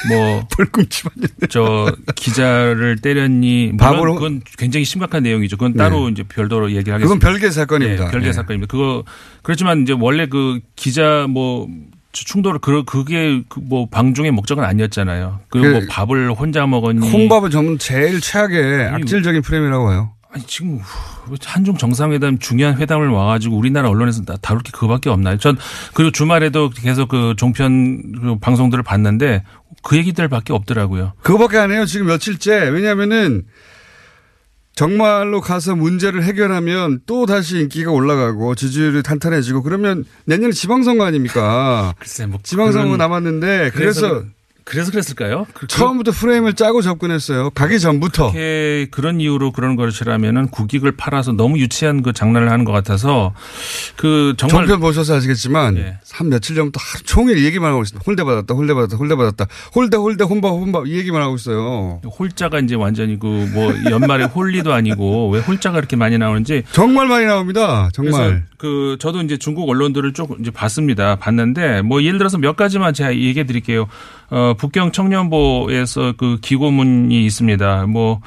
뭐. 0.09 0.47
팔꿈치 0.57 1.03
만졌네. 1.07 1.47
저 1.49 1.91
기자를 2.15 2.97
때렸니. 2.97 3.73
물론 3.73 4.07
호- 4.09 4.13
그건 4.15 4.41
굉장히 4.57 4.85
심각한 4.85 5.21
내용이죠. 5.21 5.57
그건 5.57 5.73
따로 5.75 6.05
네. 6.05 6.11
이제 6.13 6.23
별도로 6.23 6.71
얘기를 6.71 6.93
하겠습니다. 6.95 7.13
그건 7.13 7.19
별개 7.19 7.51
사건입니다. 7.51 8.05
네, 8.05 8.11
별개 8.11 8.27
네. 8.27 8.33
사건입니다. 8.33 8.71
그거, 8.71 9.03
그렇지만 9.43 9.83
이제 9.83 9.93
원래 9.99 10.25
그 10.25 10.59
기자 10.75 11.27
뭐, 11.29 11.67
충돌을 12.23 12.59
그 12.59 12.83
그게 12.85 13.43
그뭐 13.49 13.87
방중의 13.89 14.31
목적은 14.31 14.63
아니었잖아요. 14.63 15.39
그리고 15.49 15.67
그 15.67 15.73
뭐 15.73 15.81
밥을 15.89 16.31
혼자 16.33 16.65
먹었니. 16.65 17.11
콩밥은 17.11 17.49
전문 17.49 17.77
제일 17.77 18.21
최악의 18.21 18.87
악질적인 18.89 19.41
프레임이라고 19.41 19.91
해요. 19.91 20.11
아니 20.31 20.43
지금 20.47 20.79
한중 21.45 21.77
정상회담 21.77 22.39
중요한 22.39 22.77
회담을 22.77 23.07
와가지고 23.09 23.55
우리나라 23.57 23.89
언론에서 23.89 24.23
다- 24.23 24.35
다룰 24.41 24.61
게 24.63 24.71
그거밖에 24.71 25.09
없나요? 25.09 25.37
전 25.37 25.57
그리고 25.93 26.11
주말에도 26.11 26.69
계속 26.69 27.07
그 27.09 27.35
종편 27.37 28.11
그 28.21 28.39
방송들을 28.39 28.83
봤는데 28.83 29.43
그 29.81 29.95
얘기들밖에 29.97 30.51
없더라고요. 30.53 31.13
그거밖에 31.23 31.57
안 31.57 31.71
해요. 31.71 31.85
지금 31.85 32.07
며칠째. 32.07 32.69
왜냐면은 32.69 33.43
정말로 34.75 35.39
가서 35.39 35.73
문제를 35.75 36.23
해결하면 36.23 36.99
또 37.05 37.25
다시 37.25 37.59
인기가 37.59 37.91
올라가고 37.91 38.55
지지율이 38.55 39.03
탄탄해지고 39.03 39.63
그러면 39.63 40.03
내년에 40.25 40.51
지방선거 40.51 41.05
아닙니까? 41.05 41.93
글쎄 41.99 42.25
뭐 42.25 42.39
지방선거 42.43 42.97
남았는데 42.97 43.71
그래서, 43.73 44.23
그래서 44.65 44.89
그랬을까요? 44.89 45.45
그- 45.53 45.67
처음부터 45.67 46.11
프레임을 46.11 46.53
짜고 46.53 46.81
접근했어요. 46.81 47.51
가기 47.51 47.79
전부터. 47.79 48.31
그렇게 48.31 48.87
그런 48.89 49.21
이유로 49.21 49.51
그런 49.51 49.75
것이라면은 49.75 50.47
국익을 50.47 50.93
팔아서 50.97 51.33
너무 51.33 51.59
유치한 51.59 52.01
그 52.01 52.13
장난을 52.13 52.49
하는 52.51 52.65
것 52.65 52.71
같아서 52.71 53.33
그 53.95 54.33
정말 54.37 54.63
예. 54.63 54.67
종편 54.67 54.79
보셔서 54.79 55.15
아시겠지만 55.17 55.95
한 56.11 56.29
며칠 56.29 56.55
전부터 56.55 56.79
하루 56.83 57.03
종일 57.03 57.37
이 57.37 57.45
얘기만 57.45 57.69
하고 57.71 57.83
있습니다. 57.83 58.03
홀대 58.07 58.23
받았다, 58.23 58.55
홀대 58.55 58.73
받았다, 58.73 58.97
홀대 58.97 59.15
받았다, 59.15 59.45
홀대 59.75 59.97
홀대 59.97 60.23
혼밥 60.23 60.51
혼밥 60.51 60.87
이 60.87 60.97
얘기만 60.97 61.21
하고 61.21 61.35
있어요. 61.35 62.01
홀자가 62.03 62.59
이제 62.59 62.73
완전히 62.75 63.19
그 63.19 63.27
뭐 63.53 63.71
연말에 63.91 64.23
홀리도 64.23 64.73
아니고 64.73 65.29
왜 65.29 65.39
홀자가 65.41 65.75
그렇게 65.75 65.95
많이 65.95 66.17
나오는지 66.17 66.63
정말 66.71 67.07
많이 67.07 67.25
나옵니다. 67.25 67.89
정말. 67.93 68.43
그 68.57 68.97
저도 68.99 69.21
이제 69.21 69.37
중국 69.37 69.69
언론들을 69.69 70.13
쭉 70.13 70.37
이제 70.39 70.49
봤습니다. 70.49 71.17
봤는데 71.17 71.83
뭐 71.83 72.01
예를 72.01 72.17
들어서 72.17 72.39
몇 72.39 72.55
가지만 72.55 72.93
제가 72.95 73.13
얘기해 73.13 73.45
드릴게요. 73.45 73.87
어 74.29 74.55
북경 74.57 74.91
청년보에서 74.91 76.13
그 76.17 76.37
기고문이 76.41 77.25
있습니다. 77.25 77.85
뭐 77.87 78.21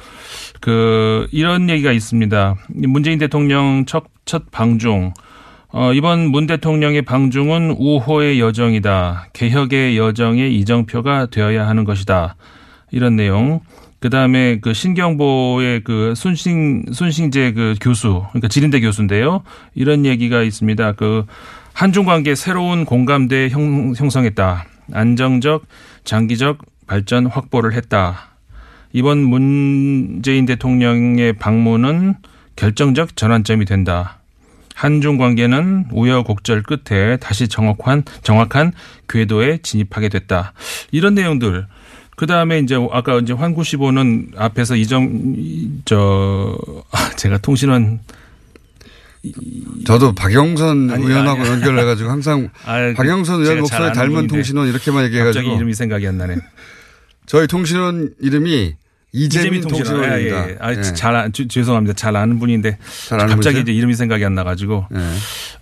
그 0.59 1.27
이런 1.31 1.69
얘기가 1.69 1.91
있습니다. 1.91 2.55
문재인 2.69 3.17
대통령 3.17 3.85
첫, 3.85 4.05
첫 4.25 4.51
방중 4.51 5.13
어, 5.71 5.93
이번 5.93 6.31
문 6.31 6.47
대통령의 6.47 7.03
방중은 7.03 7.75
우호의 7.77 8.39
여정이다. 8.39 9.27
개혁의 9.33 9.97
여정의 9.97 10.55
이정표가 10.57 11.27
되어야 11.27 11.67
하는 11.67 11.83
것이다. 11.83 12.35
이런 12.91 13.15
내용. 13.15 13.61
그 13.99 14.09
다음에 14.09 14.59
그 14.61 14.73
신경보의 14.73 15.83
그 15.83 16.13
순신, 16.15 16.85
순신재 16.91 17.51
그 17.51 17.75
교수, 17.79 18.23
그러니까 18.29 18.47
지린대 18.47 18.79
교수인데요. 18.79 19.43
이런 19.75 20.05
얘기가 20.05 20.41
있습니다. 20.41 20.93
그 20.93 21.25
한중 21.73 22.05
관계 22.05 22.33
새로운 22.33 22.85
공감대 22.85 23.49
형, 23.49 23.93
형성했다. 23.95 24.65
안정적, 24.91 25.65
장기적 26.03 26.59
발전 26.87 27.25
확보를 27.25 27.73
했다. 27.73 28.29
이번 28.91 29.19
문재인 29.19 30.45
대통령의 30.45 31.33
방문은 31.33 32.15
결정적 32.55 33.15
전환점이 33.15 33.65
된다. 33.65 34.19
한중 34.75 35.17
관계는 35.17 35.87
우여곡절 35.91 36.63
끝에 36.63 37.17
다시 37.17 37.47
정확한 37.47 38.03
정확한 38.23 38.71
궤도에 39.09 39.59
진입하게 39.61 40.09
됐다. 40.09 40.53
이런 40.91 41.15
내용들. 41.15 41.67
그 42.15 42.25
다음에 42.25 42.59
이제 42.59 42.75
아까 42.91 43.19
이제 43.19 43.33
환구시보는 43.33 44.31
앞에서 44.37 44.75
이정 44.75 45.35
저 45.85 46.57
아, 46.91 47.09
제가 47.15 47.37
통신원 47.37 47.99
저도 49.85 50.13
박영선 50.13 50.89
아니, 50.89 51.05
의원하고 51.05 51.41
아니. 51.41 51.49
연결해가지고 51.49 52.09
항상 52.09 52.49
아, 52.65 52.93
박영선 52.95 53.43
제가 53.43 53.53
의원 53.53 53.65
잘 53.65 53.79
목소리 53.81 53.93
닮은 53.93 54.27
통신원 54.27 54.67
이렇게만 54.67 55.05
얘기해가지고 55.05 55.43
갑자기 55.43 55.55
이름이 55.55 55.73
생각이 55.73 56.07
안 56.07 56.17
나네. 56.17 56.37
저희 57.25 57.47
통신원 57.47 58.13
이름이 58.19 58.75
이재민, 59.11 59.61
통신원입니다. 59.61 60.47
예, 60.47 60.51
예. 60.51 60.57
아, 60.59 60.71
예. 60.71 60.81
잘 60.83 61.15
아- 61.15 61.29
주- 61.29 61.47
죄송합니다. 61.47 61.93
잘 61.95 62.15
아는 62.15 62.37
분인데 62.37 62.77
잘 63.07 63.19
아는 63.19 63.33
갑자기 63.35 63.55
분이세요? 63.55 63.61
이제 63.63 63.71
이름이 63.73 63.95
생각이 63.95 64.23
안 64.23 64.35
나가지고 64.35 64.85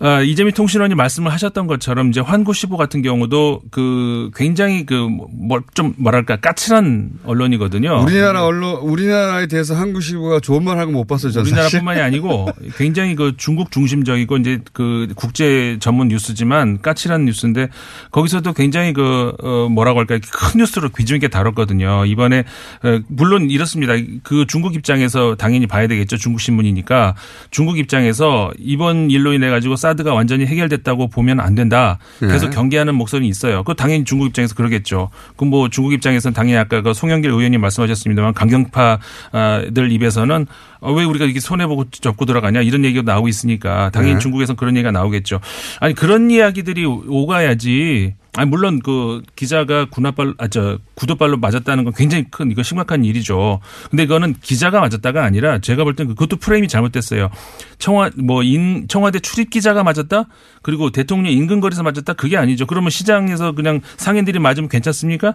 아, 0.00 0.20
이재민 0.20 0.52
통신원이 0.52 0.94
말씀을 0.94 1.32
하셨던 1.32 1.66
것처럼 1.66 2.10
이제 2.10 2.20
환구시보 2.20 2.76
같은 2.76 3.00
경우도 3.00 3.62
그 3.70 4.30
굉장히 4.36 4.84
그뭐좀 4.84 5.94
뭐랄까 5.96 6.36
까칠한 6.36 7.10
언론이거든요. 7.24 8.02
우리나라 8.02 8.44
언론, 8.44 8.76
우리나라에 8.82 9.46
대해서 9.46 9.74
한국 9.74 10.02
시부가 10.02 10.40
좋은 10.40 10.62
말 10.62 10.78
하고 10.78 10.92
못 10.92 11.06
봤어요. 11.06 11.32
저는. 11.32 11.46
우리나라뿐만이 11.46 12.00
아니고 12.02 12.48
굉장히 12.76 13.14
그 13.14 13.32
중국 13.38 13.70
중심적이고 13.70 14.36
이제 14.36 14.58
그 14.74 15.08
국제 15.16 15.78
전문 15.80 16.08
뉴스지만 16.08 16.82
까칠한 16.82 17.24
뉴스인데 17.24 17.68
거기서도 18.10 18.52
굉장히 18.52 18.92
그 18.92 19.32
어, 19.42 19.68
뭐라고 19.70 20.00
할까요 20.00 20.18
큰 20.30 20.58
뉴스로 20.60 20.90
비중 20.90 21.16
있게 21.16 21.28
다뤘거든요. 21.28 22.04
이번에 22.04 22.44
어, 22.82 23.00
물론 23.38 23.50
이렇습니다. 23.50 23.94
그 24.22 24.44
중국 24.46 24.74
입장에서 24.74 25.36
당연히 25.36 25.66
봐야 25.66 25.86
되겠죠. 25.86 26.16
중국 26.16 26.40
신문이니까 26.40 27.14
중국 27.50 27.78
입장에서 27.78 28.50
이번 28.58 29.10
일로 29.10 29.32
인해 29.32 29.48
가지고 29.48 29.76
사드가 29.76 30.12
완전히 30.12 30.46
해결됐다고 30.46 31.08
보면 31.08 31.40
안 31.40 31.54
된다. 31.54 31.98
계속 32.20 32.50
네. 32.50 32.56
경계하는 32.56 32.94
목소리는 32.94 33.28
있어요. 33.28 33.62
그 33.62 33.74
당연히 33.74 34.04
중국 34.04 34.26
입장에서 34.26 34.54
그러겠죠. 34.54 35.10
그럼 35.36 35.50
뭐 35.50 35.68
중국 35.68 35.92
입장에서는 35.92 36.34
당연히 36.34 36.58
아까 36.58 36.82
그 36.82 36.92
송영길 36.92 37.30
의원님 37.30 37.60
말씀하셨습니다만 37.60 38.34
강경파들 38.34 39.92
입에서는 39.92 40.46
어, 40.80 40.92
왜 40.92 41.04
우리가 41.04 41.24
이렇게 41.24 41.40
손해 41.40 41.66
보고 41.66 41.84
접고 41.90 42.24
들어가냐 42.24 42.62
이런 42.62 42.84
얘기가 42.84 43.02
나오고 43.02 43.28
있으니까 43.28 43.90
당연히 43.90 44.14
네. 44.14 44.18
중국에서는 44.20 44.56
그런 44.56 44.76
얘기가 44.76 44.90
나오겠죠. 44.90 45.40
아니 45.80 45.94
그런 45.94 46.30
이야기들이 46.30 46.84
오가야지 46.84 48.14
아니 48.36 48.48
물론 48.48 48.78
그 48.80 49.22
기자가 49.36 49.86
군합발 49.90 50.34
아 50.38 50.48
저 50.48 50.78
구두발로 50.94 51.38
맞았다는 51.38 51.84
건 51.84 51.92
굉장히 51.96 52.24
큰 52.30 52.50
이거 52.50 52.62
심각한 52.62 53.04
일이죠. 53.04 53.60
근데 53.90 54.04
이거는 54.04 54.34
기자가 54.40 54.80
맞았다가 54.80 55.24
아니라 55.24 55.58
제가 55.58 55.84
볼 55.84 55.94
땐 55.94 56.08
그것도 56.08 56.36
프레임이 56.36 56.68
잘못됐어요. 56.68 57.30
청와 57.78 58.10
뭐 58.16 58.42
인 58.42 58.86
청와대 58.88 59.18
출입 59.20 59.50
기자가 59.50 59.82
맞았다 59.82 60.24
그리고 60.62 60.90
대통령 60.90 61.32
인근거리에서 61.32 61.82
맞았다 61.82 62.12
그게 62.14 62.36
아니죠. 62.36 62.66
그러면 62.66 62.90
시장에서 62.90 63.52
그냥 63.52 63.80
상인들이 63.96 64.38
맞으면 64.38 64.68
괜찮습니까? 64.68 65.34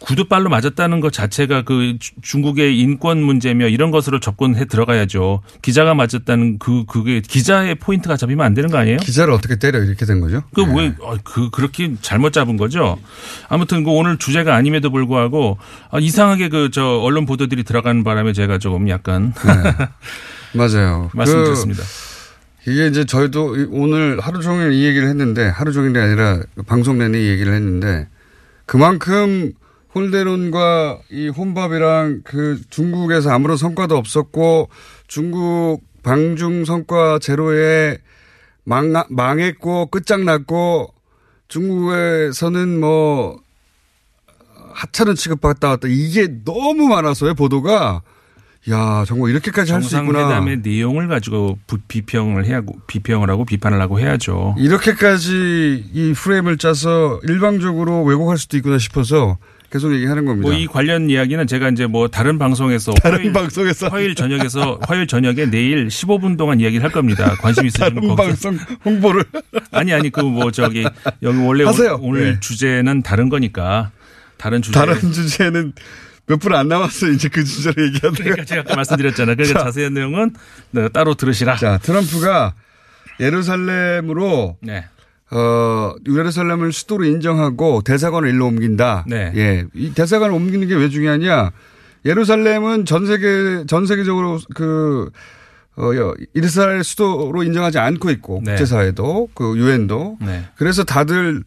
구둣발로 0.00 0.48
맞았다는 0.50 1.00
것 1.00 1.12
자체가 1.12 1.62
그 1.62 1.96
주- 1.98 2.12
중국의 2.22 2.78
인권 2.78 3.22
문제며 3.22 3.68
이런 3.68 3.90
것으로 3.90 4.20
접근해 4.20 4.64
들어가야죠. 4.66 5.42
기자가 5.62 5.94
맞았다는 5.94 6.58
그 6.58 6.84
그게 6.86 7.20
기자의 7.20 7.74
포인트가 7.76 8.16
잡히면 8.16 8.44
안 8.46 8.54
되는 8.54 8.70
거 8.70 8.78
아니에요? 8.78 8.98
기자를 8.98 9.32
어떻게 9.34 9.56
때려 9.58 9.82
이렇게 9.82 10.06
된 10.06 10.20
거죠? 10.20 10.42
그왜그 10.54 11.50
그렇게 11.50 11.94
잘못 12.02 12.32
잡은 12.32 12.56
거죠. 12.56 12.98
아무튼 13.48 13.84
그 13.84 13.90
오늘 13.90 14.16
주제가 14.16 14.54
아님에도 14.54 14.90
불구하고 14.90 15.58
아, 15.90 15.98
이상하게 15.98 16.48
그 16.50 16.70
저 16.72 16.84
언론 17.00 17.26
보도들이 17.26 17.62
들어가는 17.64 18.02
바람에 18.04 18.32
제가 18.32 18.58
조금 18.58 18.88
약간 18.88 19.32
맞아요. 20.54 21.10
말씀드렸습니다. 21.14 21.82
그 22.64 22.70
이게 22.70 22.86
이제 22.88 23.04
저희도 23.04 23.56
이- 23.56 23.66
오늘 23.70 24.18
하루 24.20 24.40
종일 24.42 24.72
이 24.72 24.84
얘기를 24.84 25.08
했는데 25.08 25.46
하루 25.48 25.72
종일이 25.72 25.98
아니라 26.00 26.40
방송 26.66 26.98
내내 26.98 27.20
이 27.22 27.28
얘기를 27.28 27.52
했는데 27.54 28.08
그만큼 28.66 29.52
홀대론과 29.96 30.98
이 31.10 31.28
혼밥이랑 31.28 32.20
그 32.22 32.60
중국에서 32.68 33.30
아무런 33.30 33.56
성과도 33.56 33.96
없었고 33.96 34.68
중국 35.06 35.80
방중 36.02 36.66
성과 36.66 37.18
제로에 37.18 37.96
망, 38.64 38.92
망했고 39.08 39.86
끝장났고 39.86 40.92
중국에서는 41.48 42.78
뭐 42.78 43.40
하찮은 44.74 45.14
취급받다 45.14 45.68
왔다. 45.70 45.88
이게 45.88 46.28
너무 46.44 46.88
많아서요 46.88 47.34
보도가. 47.34 48.02
야 48.68 49.04
정말 49.06 49.30
이렇게까지 49.30 49.72
할 49.72 49.80
수 49.82 49.96
있구나. 49.96 50.18
정상회담의 50.18 50.58
내용을 50.58 51.06
가지고 51.08 51.56
부- 51.68 51.78
비평을 51.88 52.44
해야 52.46 52.56
하고 52.56 52.76
비평을 52.88 53.30
하고 53.30 53.44
비판을 53.46 53.80
하고 53.80 53.98
해야죠. 54.00 54.56
이렇게까지 54.58 55.84
이 55.94 56.12
프레임을 56.14 56.58
짜서 56.58 57.20
일방적으로 57.22 58.02
왜곡할 58.02 58.36
수도 58.38 58.56
있구나 58.56 58.78
싶어서 58.78 59.38
계속 59.76 59.92
얘기하는 59.94 60.24
겁니다. 60.24 60.48
뭐 60.48 60.56
이 60.58 60.66
관련 60.66 61.10
이야기는 61.10 61.46
제가 61.46 61.68
이제 61.68 61.86
뭐 61.86 62.08
다른 62.08 62.38
방송에서 62.38 62.92
다른 62.94 63.18
화요일, 63.18 63.32
방송에서 63.32 63.88
화요일 63.88 64.14
저녁에서 64.14 64.78
화요일 64.88 65.06
저녁에 65.06 65.46
내일 65.50 65.88
15분 65.88 66.38
동안 66.38 66.60
이야기를 66.60 66.82
할 66.82 66.90
겁니다. 66.90 67.36
관심 67.40 67.66
있으시면 67.66 67.94
다른 67.94 68.08
거기서 68.16 68.50
방송 68.50 68.58
홍보를 68.84 69.24
아니 69.72 69.92
아니 69.92 70.10
그 70.10 70.22
뭐 70.22 70.50
저기 70.50 70.84
여기 71.22 71.38
원래 71.38 71.64
하세요. 71.64 71.98
오늘, 72.00 72.20
오늘 72.22 72.32
네. 72.34 72.40
주제는 72.40 73.02
다른 73.02 73.28
거니까 73.28 73.90
다른 74.38 74.62
주제 74.62 74.78
다른 74.78 74.94
주제는 75.12 75.72
몇 76.26 76.40
분 76.40 76.54
안 76.54 76.68
남았어 76.68 77.08
이제 77.08 77.28
그 77.28 77.44
주제를 77.44 77.86
얘기하다가 77.86 78.14
그러니까 78.22 78.44
제가 78.44 78.60
아까 78.62 78.74
말씀드렸잖아요. 78.76 79.36
그러니까 79.36 79.58
자. 79.60 79.64
자세한 79.66 79.94
내용은 79.94 80.32
네, 80.72 80.88
따로 80.88 81.14
들으시라. 81.14 81.56
자 81.56 81.78
트럼프가 81.78 82.54
예루살렘으로 83.20 84.56
네. 84.62 84.84
어 85.30 85.92
예루살렘을 86.08 86.72
수도로 86.72 87.04
인정하고 87.04 87.82
대사관을 87.82 88.28
일로 88.30 88.46
옮긴다. 88.46 89.04
네. 89.08 89.32
예, 89.34 89.64
이 89.74 89.92
대사관을 89.92 90.34
옮기는 90.34 90.68
게 90.68 90.74
왜 90.76 90.88
중요하냐? 90.88 91.50
예루살렘은 92.04 92.84
전 92.84 93.06
세계 93.06 93.64
전 93.66 93.86
세계적으로 93.86 94.38
그 94.54 95.10
어, 95.76 95.90
여- 95.96 96.14
이스라엘 96.34 96.84
수도로 96.84 97.42
인정하지 97.42 97.78
않고 97.78 98.10
있고 98.10 98.40
네. 98.44 98.52
국제사회도 98.52 99.28
그 99.34 99.58
유엔도 99.58 100.18
네. 100.20 100.44
그래서 100.56 100.84
다들 100.84 101.42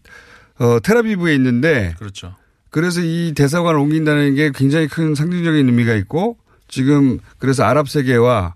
어, 0.59 0.79
테라비브에 0.83 1.33
있는데 1.35 1.95
그렇죠. 1.97 2.35
그래서 2.69 2.99
이 3.01 3.33
대사관을 3.35 3.79
옮긴다는 3.79 4.35
게 4.35 4.51
굉장히 4.53 4.87
큰 4.87 5.15
상징적인 5.15 5.65
의미가 5.67 5.93
있고 5.95 6.37
지금 6.67 7.17
그래서 7.39 7.63
아랍 7.63 7.89
세계와 7.89 8.55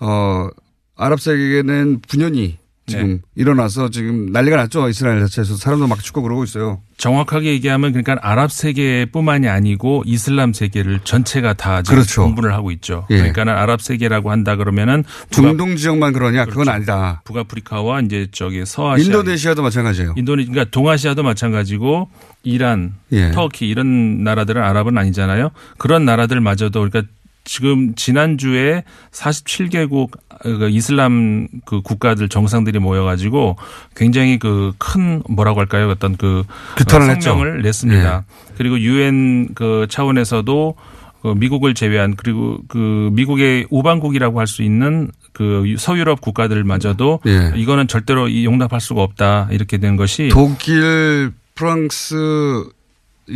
어 0.00 0.48
아랍 0.96 1.20
세계는 1.20 2.00
분연이 2.08 2.58
지금 2.86 3.14
네. 3.14 3.18
일어나서 3.34 3.88
지금 3.88 4.26
난리가 4.26 4.56
났죠 4.56 4.88
이스라엘 4.88 5.20
자체에서 5.20 5.56
사람도 5.56 5.86
막 5.86 6.02
죽고 6.02 6.22
그러고 6.22 6.44
있어요. 6.44 6.80
정확하게 6.98 7.52
얘기하면 7.52 7.92
그러니까 7.92 8.16
아랍 8.20 8.52
세계뿐만이 8.52 9.48
아니고 9.48 10.02
이슬람 10.06 10.52
세계를 10.52 11.00
전체가 11.02 11.54
다 11.54 11.82
지금 11.82 11.96
그렇죠. 11.96 12.22
공분을 12.22 12.52
하고 12.52 12.70
있죠. 12.72 13.06
예. 13.10 13.16
그러니까는 13.16 13.54
아랍 13.54 13.80
세계라고 13.80 14.30
한다 14.30 14.56
그러면은 14.56 15.02
중동 15.30 15.76
지역만 15.76 16.12
그러냐 16.12 16.44
그건 16.44 16.68
아니다. 16.68 17.22
북아프리카와 17.24 18.02
이제 18.02 18.28
저기 18.32 18.64
서아시아 18.66 19.06
인도네시아도 19.06 19.62
마찬가지예요. 19.62 20.14
인도네 20.16 20.44
그러니까 20.44 20.70
동아시아도 20.70 21.22
마찬가지고 21.22 22.10
이란, 22.42 22.94
예. 23.12 23.30
터키 23.30 23.66
이런 23.66 24.22
나라들은 24.22 24.62
아랍은 24.62 24.98
아니잖아요. 24.98 25.50
그런 25.78 26.04
나라들마저도 26.04 26.88
그러니까 26.88 27.10
지금 27.44 27.94
지난주에 27.94 28.84
47개국 29.12 30.10
그 30.42 30.68
이슬람 30.70 31.46
그 31.64 31.80
국가들 31.82 32.28
정상들이 32.28 32.78
모여가지고 32.78 33.56
굉장히 33.94 34.38
그 34.38 34.72
큰 34.78 35.22
뭐라고 35.28 35.60
할까요? 35.60 35.88
어떤 35.90 36.16
그 36.16 36.44
규탄을 36.76 37.08
어, 37.08 37.12
했죠. 37.12 37.30
성명을 37.30 37.62
냈습니다. 37.62 38.24
그리고 38.56 38.78
유엔 38.80 39.54
그 39.54 39.86
차원에서도 39.88 40.74
그 41.22 41.28
미국을 41.28 41.74
제외한 41.74 42.14
그리고 42.16 42.58
그 42.68 43.08
미국의 43.12 43.66
우방국이라고 43.70 44.40
할 44.40 44.46
수 44.46 44.62
있는 44.62 45.10
그 45.32 45.74
서유럽 45.78 46.20
국가들마저도 46.20 47.20
예. 47.26 47.52
이거는 47.56 47.88
절대로 47.88 48.28
이 48.28 48.44
용납할 48.44 48.80
수가 48.80 49.02
없다 49.02 49.48
이렇게 49.50 49.78
된 49.78 49.96
것이 49.96 50.28
독일, 50.30 51.32
프랑스, 51.54 52.14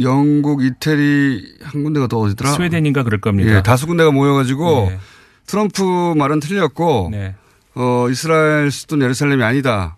영국, 0.03 0.63
이태리 0.65 1.55
한 1.63 1.83
군데가 1.85 2.07
더 2.09 2.19
어디더라? 2.19 2.51
스웨덴인가 2.53 3.03
그럴 3.03 3.21
겁니다. 3.21 3.57
예, 3.57 3.63
다수 3.63 3.87
군데가 3.87 4.11
모여가지고 4.11 4.89
네. 4.91 4.99
트럼프 5.47 6.15
말은 6.17 6.41
틀렸고 6.41 7.09
네. 7.11 7.35
어, 7.75 8.09
이스라엘 8.11 8.71
수도 8.71 9.01
예루살렘이 9.01 9.43
아니다. 9.43 9.97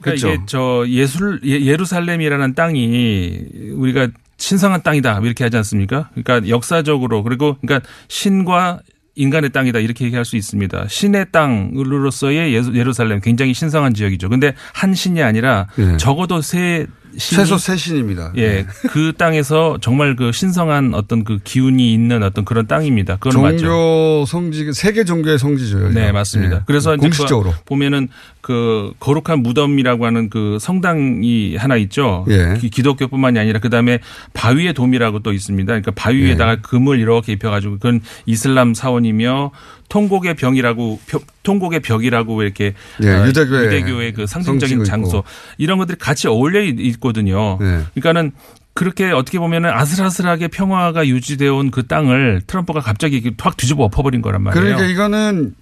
그러니까 0.00 0.28
그렇죠. 0.28 0.28
이게 0.28 0.42
저 0.46 0.84
예술 0.88 1.40
예- 1.44 1.60
예루살렘이라는 1.64 2.54
땅이 2.54 3.38
우리가 3.74 4.08
신성한 4.36 4.82
땅이다 4.82 5.20
이렇게 5.24 5.42
하지 5.42 5.56
않습니까? 5.56 6.10
그러니까 6.14 6.48
역사적으로 6.48 7.24
그리고 7.24 7.56
그러니까 7.60 7.88
신과 8.06 8.80
인간의 9.16 9.50
땅이다 9.50 9.80
이렇게 9.80 10.04
얘기할 10.04 10.24
수 10.24 10.36
있습니다. 10.36 10.86
신의 10.88 11.26
땅으로서의 11.32 12.54
예루살렘 12.54 13.20
굉장히 13.20 13.52
신성한 13.52 13.94
지역이죠. 13.94 14.28
근데 14.28 14.54
한 14.72 14.94
신이 14.94 15.20
아니라 15.24 15.66
예. 15.80 15.96
적어도 15.96 16.40
세 16.40 16.86
신이 17.16 17.36
최소 17.36 17.58
세 17.58 17.76
신입니다. 17.76 18.32
예, 18.36 18.66
그 18.90 19.12
땅에서 19.16 19.78
정말 19.80 20.16
그 20.16 20.32
신성한 20.32 20.94
어떤 20.94 21.24
그 21.24 21.38
기운이 21.42 21.92
있는 21.92 22.22
어떤 22.22 22.44
그런 22.44 22.66
땅입니다. 22.66 23.16
그건 23.16 23.42
맞죠. 23.42 23.58
종교 23.58 24.24
성지 24.26 24.72
세계 24.72 25.04
종교의 25.04 25.38
성지죠. 25.38 25.84
여기가. 25.84 26.00
네, 26.00 26.12
맞습니다. 26.12 26.56
예. 26.56 26.60
그래서 26.66 26.94
이제 26.94 27.00
공식적으로 27.00 27.52
그 27.52 27.64
보면은 27.64 28.08
그 28.48 28.94
거룩한 28.98 29.42
무덤이라고 29.42 30.06
하는 30.06 30.30
그 30.30 30.56
성당이 30.58 31.56
하나 31.56 31.76
있죠. 31.76 32.24
예. 32.30 32.54
기- 32.58 32.70
기독교뿐만이 32.70 33.38
아니라 33.38 33.58
그 33.58 33.68
다음에 33.68 33.98
바위의 34.32 34.72
돔이라고 34.72 35.18
또 35.18 35.34
있습니다. 35.34 35.66
그러니까 35.66 35.90
바위 35.94 36.22
위에다가 36.22 36.52
예. 36.52 36.56
금을 36.62 36.98
이렇게 36.98 37.32
입혀 37.32 37.50
가지고 37.50 37.74
그건 37.74 38.00
이슬람 38.24 38.72
사원이며 38.72 39.50
통곡의 39.90 40.32
병이라고 40.36 40.98
표- 41.06 41.20
통곡의 41.42 41.80
벽이라고 41.80 42.42
이렇게 42.42 42.72
예, 43.02 43.08
어, 43.10 43.26
유대교의 43.26 43.66
유대교의 43.66 44.12
그 44.14 44.26
상징적인 44.26 44.84
장소 44.84 45.18
있고. 45.18 45.28
이런 45.58 45.76
것들이 45.76 45.98
같이 45.98 46.26
어울려 46.26 46.62
있- 46.62 46.80
있거든요. 46.80 47.58
예. 47.60 47.80
그러니까는 48.00 48.32
그렇게 48.72 49.10
어떻게 49.10 49.38
보면은 49.38 49.68
아슬아슬하게 49.70 50.48
평화가 50.48 51.06
유지되어 51.06 51.54
온 51.54 51.70
그 51.70 51.86
땅을 51.86 52.40
트럼프가 52.46 52.80
갑자기 52.80 53.30
확 53.38 53.58
뒤집어 53.58 53.84
엎어버린 53.84 54.22
거란 54.22 54.40
말이에요. 54.42 54.64
그러니까 54.64 54.86
이거는 54.90 55.54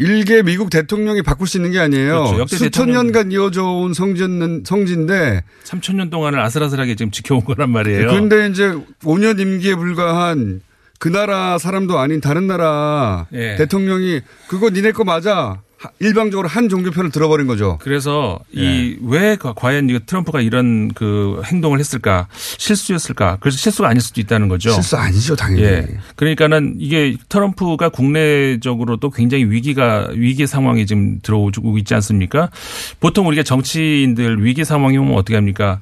일개 0.00 0.42
미국 0.42 0.70
대통령이 0.70 1.20
바꿀 1.20 1.46
수 1.46 1.58
있는 1.58 1.72
게 1.72 1.78
아니에요. 1.78 2.32
그렇죠. 2.32 2.56
수천 2.56 2.90
년간 2.90 3.32
이어져 3.32 3.64
온 3.64 3.92
성진, 3.92 4.64
성지인데 4.64 5.44
3천 5.64 5.96
년 5.96 6.08
동안을 6.08 6.40
아슬아슬하게 6.40 6.94
지금 6.94 7.10
지켜온 7.10 7.44
거란 7.44 7.68
말이에요. 7.68 8.08
그런데 8.08 8.48
이제 8.48 8.72
5년 9.02 9.38
임기에 9.38 9.74
불과한 9.74 10.62
그 10.98 11.08
나라 11.08 11.58
사람도 11.58 11.98
아닌 11.98 12.22
다른 12.22 12.46
나라 12.46 13.26
예. 13.34 13.56
대통령이 13.56 14.22
그거 14.48 14.70
니네 14.70 14.92
거 14.92 15.04
맞아. 15.04 15.60
하- 15.80 15.90
일방적으로 15.98 16.46
한 16.46 16.68
종교 16.68 16.90
편을 16.90 17.10
들어버린 17.10 17.46
거죠. 17.46 17.78
그래서 17.80 18.38
예. 18.54 18.60
이왜 19.00 19.36
과연 19.40 19.88
이거 19.88 19.98
트럼프가 20.04 20.42
이런 20.42 20.92
그 20.92 21.40
행동을 21.46 21.78
했을까 21.78 22.28
실수였을까 22.58 23.38
그래서 23.40 23.56
실수가 23.56 23.88
아닐 23.88 24.02
수도 24.02 24.20
있다는 24.20 24.48
거죠. 24.48 24.70
실수 24.70 24.96
아니죠, 24.96 25.34
당연히. 25.36 25.62
예. 25.62 25.86
그러니까는 26.16 26.76
이게 26.78 27.16
트럼프가 27.30 27.88
국내적으로도 27.88 29.08
굉장히 29.10 29.44
위기가 29.44 30.08
위기 30.12 30.46
상황이 30.46 30.84
지금 30.86 31.18
들어오고 31.22 31.78
있지 31.78 31.94
않습니까? 31.94 32.50
보통 33.00 33.26
우리가 33.28 33.42
정치인들 33.42 34.44
위기 34.44 34.64
상황이 34.66 34.98
오면 34.98 35.14
어떻게 35.16 35.34
합니까? 35.34 35.80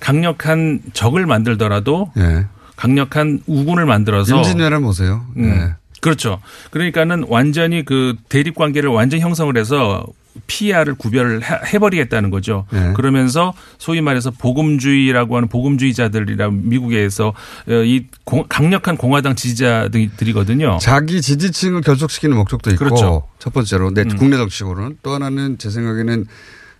강력한 0.00 0.80
적을 0.92 1.26
만들더라도 1.26 2.12
예. 2.18 2.46
강력한 2.76 3.40
우군을 3.46 3.86
만들어서 3.86 4.36
임진왜란 4.36 4.82
보세요. 4.82 5.24
음. 5.36 5.74
예. 6.04 6.10
그렇죠. 6.10 6.40
그러니까는 6.70 7.24
완전히 7.28 7.84
그 7.84 8.14
대립 8.28 8.54
관계를 8.54 8.90
완전 8.90 9.20
형성을 9.20 9.56
해서 9.56 10.04
PR을 10.48 10.96
구별을 10.96 11.42
해- 11.44 11.60
해버리겠다는 11.72 12.28
거죠. 12.30 12.66
네. 12.72 12.92
그러면서 12.94 13.54
소위 13.78 14.00
말해서 14.00 14.32
복음주의라고 14.32 15.36
하는 15.36 15.48
복음주의자들이라 15.48 16.50
미국에서 16.50 17.28
어, 17.28 17.72
이 17.84 18.06
공- 18.24 18.44
강력한 18.48 18.96
공화당 18.96 19.36
지지자들이거든요. 19.36 20.78
자기 20.80 21.20
지지층을 21.22 21.82
결속시키는 21.82 22.36
목적도 22.36 22.70
있고 22.72 22.84
그렇죠. 22.84 23.28
첫 23.38 23.52
번째로 23.52 23.90
내 23.92 24.02
음. 24.02 24.16
국내 24.16 24.36
정치적으로는 24.36 24.98
또 25.02 25.12
하나는 25.14 25.58
제 25.58 25.70
생각에는 25.70 26.26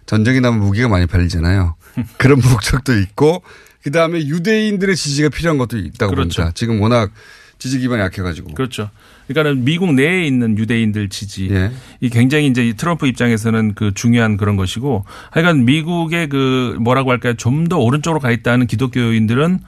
전쟁이 0.07 0.41
나면 0.41 0.61
무기가 0.61 0.89
많이 0.89 1.07
팔리잖아요. 1.07 1.77
그런 2.19 2.41
목적도 2.41 2.99
있고 2.99 3.43
그 3.83 3.91
다음에 3.91 4.19
유대인들의 4.27 4.97
지지가 4.97 5.29
필요한 5.29 5.59
것도 5.59 5.79
있다고 5.79 6.13
그렇죠. 6.15 6.43
봅니다. 6.43 6.53
지금 6.55 6.81
워낙 6.81 7.11
지지 7.59 7.79
기반이 7.79 8.03
약해가지고. 8.03 8.55
그렇죠. 8.55 8.91
그러니까는 9.29 9.65
미국 9.65 9.95
내에 9.95 10.27
있는 10.27 10.59
유대인들 10.59 11.09
지지 11.09 11.49
예. 11.51 11.71
이 12.01 12.11
굉장히 12.11 12.47
이제 12.47 12.67
이 12.67 12.75
트럼프 12.75 13.07
입장에서는 13.07 13.75
그 13.75 13.93
중요한 13.95 14.37
그런 14.37 14.57
것이고 14.57 15.05
하여간 15.31 15.65
미국의 15.65 16.29
그 16.29 16.77
뭐라고 16.81 17.11
할까요 17.11 17.35
좀 17.35 17.65
더 17.69 17.79
오른쪽으로 17.79 18.21
가 18.21 18.31
있다는 18.31 18.67
기독교인들은 18.67 19.61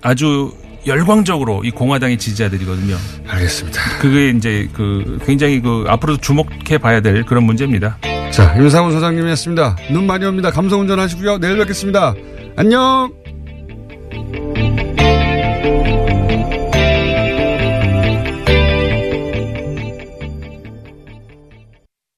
아주 0.00 0.52
열광적으로 0.86 1.62
이 1.64 1.70
공화당의 1.70 2.18
지지자들이거든요. 2.18 2.96
알겠습니다. 3.28 3.80
그게 4.00 4.30
이제 4.30 4.68
그 4.72 5.18
굉장히 5.26 5.60
그 5.60 5.84
앞으로 5.88 6.16
주목해 6.16 6.78
봐야 6.80 7.00
될 7.00 7.24
그런 7.24 7.44
문제입니다. 7.44 7.98
자, 8.30 8.54
임상훈 8.56 8.92
소장님이었습니다. 8.92 9.76
눈 9.92 10.06
많이 10.06 10.24
옵니다. 10.24 10.50
감성 10.50 10.80
운전하시고요. 10.80 11.38
내일 11.38 11.58
뵙겠습니다. 11.58 12.14
안녕! 12.56 13.21